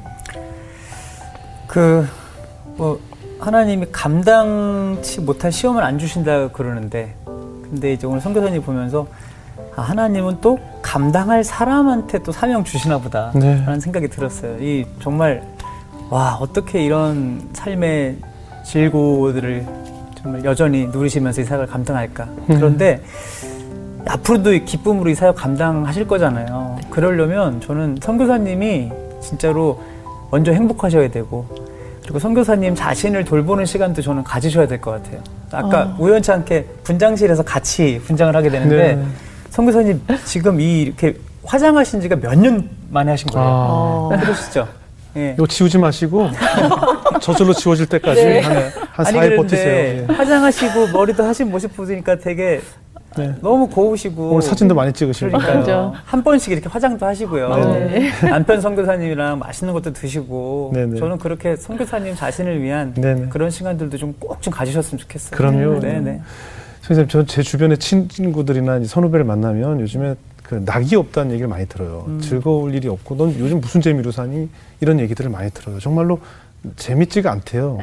그, 1.68 2.08
뭐, 2.78 3.00
하나님이 3.40 3.88
감당치 3.92 5.22
못할 5.22 5.52
시험을 5.52 5.84
안 5.84 6.00
주신다 6.00 6.50
그러는데, 6.50 7.16
근데 7.26 7.94
이제 7.94 8.08
오늘 8.08 8.22
선교사님 8.22 8.62
보면서, 8.64 9.08
아, 9.76 9.82
하나님은 9.82 10.38
또 10.42 10.58
감당할 10.82 11.44
사람한테 11.44 12.20
또 12.20 12.32
사명 12.32 12.64
주시나 12.64 12.98
보다. 13.00 13.32
네. 13.36 13.62
라는 13.66 13.80
생각이 13.80 14.08
들었어요. 14.08 14.58
이 14.60 14.86
정말, 15.02 15.44
와, 16.10 16.38
어떻게 16.40 16.84
이런 16.84 17.42
삶의 17.54 18.18
질고들을 18.64 19.66
정말 20.22 20.46
여전히 20.46 20.88
누리시면서 20.88 21.42
이 21.42 21.44
사역을 21.44 21.68
감당할까. 21.68 22.24
음. 22.24 22.46
그런데, 22.48 23.02
앞으로도 24.08 24.54
이 24.54 24.64
기쁨으로 24.66 25.10
이 25.10 25.16
사역 25.16 25.36
감당하실 25.36 26.08
거잖아요. 26.08 26.78
그러려면 26.92 27.60
저는 27.60 27.98
선교사님이 28.02 28.92
진짜로 29.20 29.82
먼저 30.30 30.52
행복하셔야 30.52 31.10
되고 31.10 31.46
그리고 32.04 32.20
선교사님 32.20 32.76
자신을 32.76 33.26
돌보는 33.26 33.66
시간도 33.66 34.04
저는 34.04 34.24
가지셔야 34.24 34.68
될 34.68 34.80
것 34.80 34.92
같아요. 34.92 35.22
아까 35.52 35.86
어. 35.86 35.96
우연치 35.98 36.32
않게 36.32 36.66
분장실에서 36.84 37.42
같이 37.42 38.00
분장을 38.06 38.36
하게 38.36 38.50
되는데 38.52 38.96
네. 38.96 39.04
선교사님 39.56 40.02
지금 40.26 40.60
이 40.60 40.82
이렇게 40.82 41.16
화장하신 41.46 42.02
지가 42.02 42.18
몇 42.18 42.36
년 42.36 42.70
만에 42.90 43.12
하신 43.12 43.28
거예요. 43.28 43.48
아, 43.48 43.52
어. 43.70 44.10
그러시죠? 44.20 44.68
예. 45.16 45.34
이거 45.38 45.48
지우지 45.48 45.78
마시고 45.78 46.28
저절로 47.22 47.54
지워질 47.54 47.86
때까지 47.88 48.26
네. 48.26 48.40
한, 48.42 48.54
한 48.92 49.06
아니 49.06 49.18
4일 49.18 49.22
그런데 49.22 49.36
버티세요. 49.38 49.76
예. 49.76 50.06
화장하시고 50.14 50.88
머리도 50.92 51.24
하신 51.24 51.50
모습 51.52 51.74
보니까 51.76 52.18
되게 52.18 52.60
네. 53.16 53.34
너무 53.42 53.66
고우시고 53.70 54.32
오늘 54.32 54.42
사진도 54.42 54.76
많이 54.76 54.92
찍으시고. 54.92 55.30
그러니까요. 55.30 55.60
맞아. 55.60 55.94
한 56.04 56.22
번씩 56.22 56.52
이렇게 56.52 56.68
화장도 56.68 57.06
하시고요. 57.06 57.56
네. 57.56 58.12
남편 58.30 58.60
선교사님이랑 58.60 59.40
맛있는 59.40 59.74
것도 59.74 59.94
드시고 59.94 60.72
네네. 60.74 61.00
저는 61.00 61.18
그렇게 61.18 61.56
선교사님 61.56 62.14
자신을 62.16 62.62
위한 62.62 62.94
네네. 62.94 63.30
그런 63.30 63.50
시간들도 63.50 63.96
좀 63.98 64.14
꼭좀 64.20 64.52
가지셨으면 64.52 65.00
좋겠어요. 65.00 65.32
그럼요. 65.38 65.80
네네. 65.80 66.22
선생님, 66.86 67.08
저 67.10 67.26
제 67.26 67.42
주변의 67.42 67.78
친구들이나 67.80 68.84
선후배를 68.84 69.26
만나면 69.26 69.80
요즘에 69.80 70.16
그 70.44 70.62
낙이 70.66 70.96
없다는 70.96 71.32
얘기를 71.32 71.48
많이 71.48 71.66
들어요. 71.68 72.06
음. 72.08 72.20
즐거울 72.22 72.76
일이 72.76 72.88
없고 72.88 73.16
넌 73.16 73.36
요즘 73.40 73.60
무슨 73.60 73.82
재미로 73.82 74.12
사니? 74.12 74.50
이런 74.82 75.00
얘기들을 75.00 75.32
많이 75.32 75.50
들어요. 75.50 75.80
정말로 75.80 76.20
재밌지가 76.76 77.32
않대요. 77.32 77.80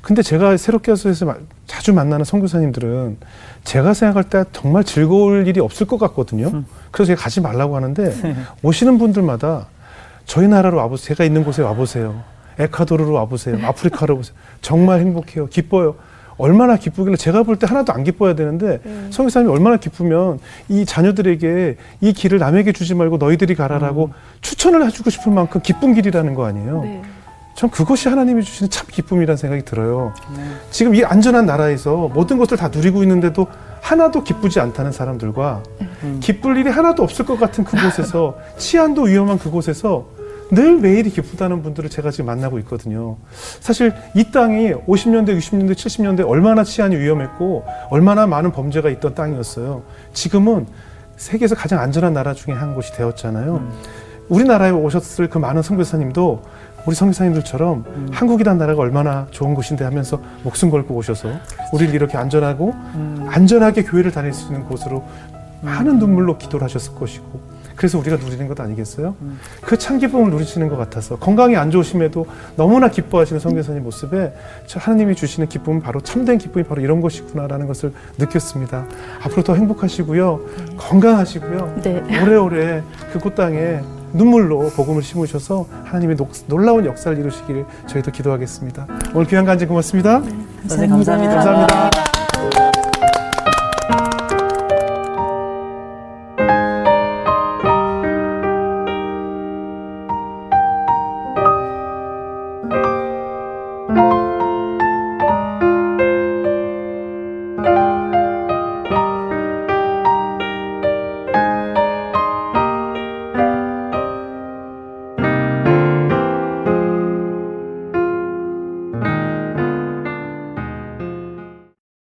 근데 0.00 0.22
제가 0.22 0.56
새롭게 0.56 0.92
마- 1.24 1.36
자주 1.66 1.92
만나는 1.92 2.24
선교사님들은 2.24 3.16
제가 3.64 3.94
생각할 3.94 4.24
때 4.24 4.44
정말 4.52 4.82
즐거울 4.84 5.46
일이 5.46 5.60
없을 5.60 5.86
것 5.86 5.98
같거든요. 5.98 6.48
음. 6.48 6.66
그래서 6.90 7.08
제가 7.08 7.22
가지 7.22 7.40
말라고 7.40 7.76
하는데 7.76 8.36
오시는 8.62 8.98
분들마다 8.98 9.66
저희 10.24 10.48
나라로 10.48 10.78
와보세요. 10.78 11.06
제가 11.14 11.24
있는 11.24 11.44
곳에 11.44 11.62
와보세요. 11.62 12.22
에콰도르로 12.58 13.12
와보세요. 13.12 13.58
아프리카로 13.64 14.16
오세요. 14.16 14.36
정말 14.60 15.00
행복해요. 15.00 15.46
기뻐요. 15.46 15.94
얼마나 16.38 16.76
기쁘길래 16.76 17.16
제가 17.16 17.42
볼 17.42 17.56
때 17.56 17.66
하나도 17.66 17.92
안 17.92 18.02
기뻐야 18.04 18.34
되는데 18.34 18.80
성교사님이 19.10 19.52
얼마나 19.52 19.76
기쁘면 19.76 20.38
이 20.68 20.84
자녀들에게 20.86 21.76
이 22.00 22.12
길을 22.12 22.38
남에게 22.38 22.72
주지 22.72 22.94
말고 22.94 23.18
너희들이 23.18 23.54
가라라고 23.54 24.10
추천을 24.40 24.84
해주고 24.86 25.10
싶을 25.10 25.32
만큼 25.32 25.60
기쁜 25.62 25.94
길이라는 25.94 26.34
거 26.34 26.46
아니에요. 26.46 26.82
네. 26.82 27.02
전 27.54 27.68
그것이 27.70 28.08
하나님이 28.08 28.42
주시는 28.42 28.70
참 28.70 28.86
기쁨이라는 28.90 29.36
생각이 29.36 29.64
들어요. 29.66 30.14
네. 30.34 30.42
지금 30.70 30.94
이 30.94 31.04
안전한 31.04 31.44
나라에서 31.44 32.10
모든 32.14 32.38
것을 32.38 32.56
다 32.56 32.68
누리고 32.68 33.02
있는데도 33.02 33.46
하나도 33.82 34.24
기쁘지 34.24 34.58
않다는 34.58 34.90
사람들과 34.90 35.62
음. 36.02 36.18
기쁠 36.20 36.56
일이 36.56 36.70
하나도 36.70 37.02
없을 37.02 37.26
것 37.26 37.38
같은 37.38 37.64
그곳에서 37.64 38.36
치안도 38.56 39.02
위험한 39.02 39.38
그곳에서 39.38 40.06
늘 40.52 40.78
매일이 40.78 41.08
기쁘다는 41.08 41.62
분들을 41.62 41.88
제가 41.88 42.10
지금 42.10 42.26
만나고 42.26 42.58
있거든요. 42.60 43.16
사실 43.60 43.94
이 44.14 44.30
땅이 44.30 44.72
50년대, 44.86 45.34
60년대, 45.38 45.72
70년대 45.72 46.28
얼마나 46.28 46.62
치안이 46.62 46.94
위험했고 46.94 47.64
얼마나 47.88 48.26
많은 48.26 48.52
범죄가 48.52 48.90
있던 48.90 49.14
땅이었어요. 49.14 49.82
지금은 50.12 50.66
세계에서 51.16 51.54
가장 51.54 51.80
안전한 51.80 52.12
나라 52.12 52.34
중에 52.34 52.52
한 52.52 52.74
곳이 52.74 52.92
되었잖아요. 52.92 53.56
음. 53.56 53.72
우리나라에 54.28 54.70
오셨을 54.72 55.30
그 55.30 55.38
많은 55.38 55.62
선교사님도 55.62 56.42
우리 56.84 56.94
선교사님들처럼 56.96 57.84
음. 57.86 58.08
한국이란 58.12 58.58
나라가 58.58 58.82
얼마나 58.82 59.26
좋은 59.30 59.54
곳인데 59.54 59.84
하면서 59.84 60.20
목숨 60.42 60.68
걸고 60.68 60.94
오셔서 60.94 61.30
우리를 61.72 61.94
이렇게 61.94 62.18
안전하고 62.18 62.74
음. 62.94 63.26
안전하게 63.26 63.84
교회를 63.84 64.10
다닐 64.10 64.34
수 64.34 64.48
있는 64.48 64.66
곳으로 64.66 65.02
많은 65.62 65.98
눈물로 65.98 66.36
기도를 66.36 66.64
하셨을 66.64 66.94
것이고 66.94 67.51
그래서 67.76 67.98
우리가 67.98 68.16
누리는 68.16 68.46
것 68.48 68.58
아니겠어요? 68.60 69.14
음. 69.22 69.38
그 69.62 69.76
참 69.76 69.98
기쁨을 69.98 70.30
누리시는 70.30 70.68
것 70.68 70.76
같아서 70.76 71.16
건강이 71.16 71.56
안 71.56 71.70
좋으심에도 71.70 72.26
너무나 72.56 72.88
기뻐하시는 72.88 73.40
성교사님 73.40 73.82
모습에 73.82 74.32
저 74.66 74.78
하나님이 74.78 75.14
주시는 75.14 75.48
기쁨은 75.48 75.80
바로 75.80 76.00
참된 76.00 76.38
기쁨이 76.38 76.64
바로 76.64 76.80
이런 76.82 77.00
것이구나라는 77.00 77.66
것을 77.66 77.92
느꼈습니다. 78.18 78.86
앞으로 79.24 79.42
더 79.42 79.54
행복하시고요. 79.54 80.40
건강하시고요. 80.78 81.80
네. 81.82 82.02
오래오래 82.22 82.82
그곳 83.12 83.34
땅에 83.34 83.80
눈물로 84.14 84.68
복음을 84.76 85.02
심으셔서 85.02 85.66
하나님의 85.84 86.16
녹- 86.16 86.30
놀라운 86.46 86.84
역사를 86.84 87.16
이루시길 87.18 87.64
저희도 87.86 88.10
기도하겠습니다. 88.12 88.86
오늘 89.14 89.26
귀한 89.26 89.44
간증 89.46 89.68
고맙습니다. 89.68 90.20
선생님 90.68 90.90
감사합니다. 90.90 91.34
감사합니다. 91.34 92.11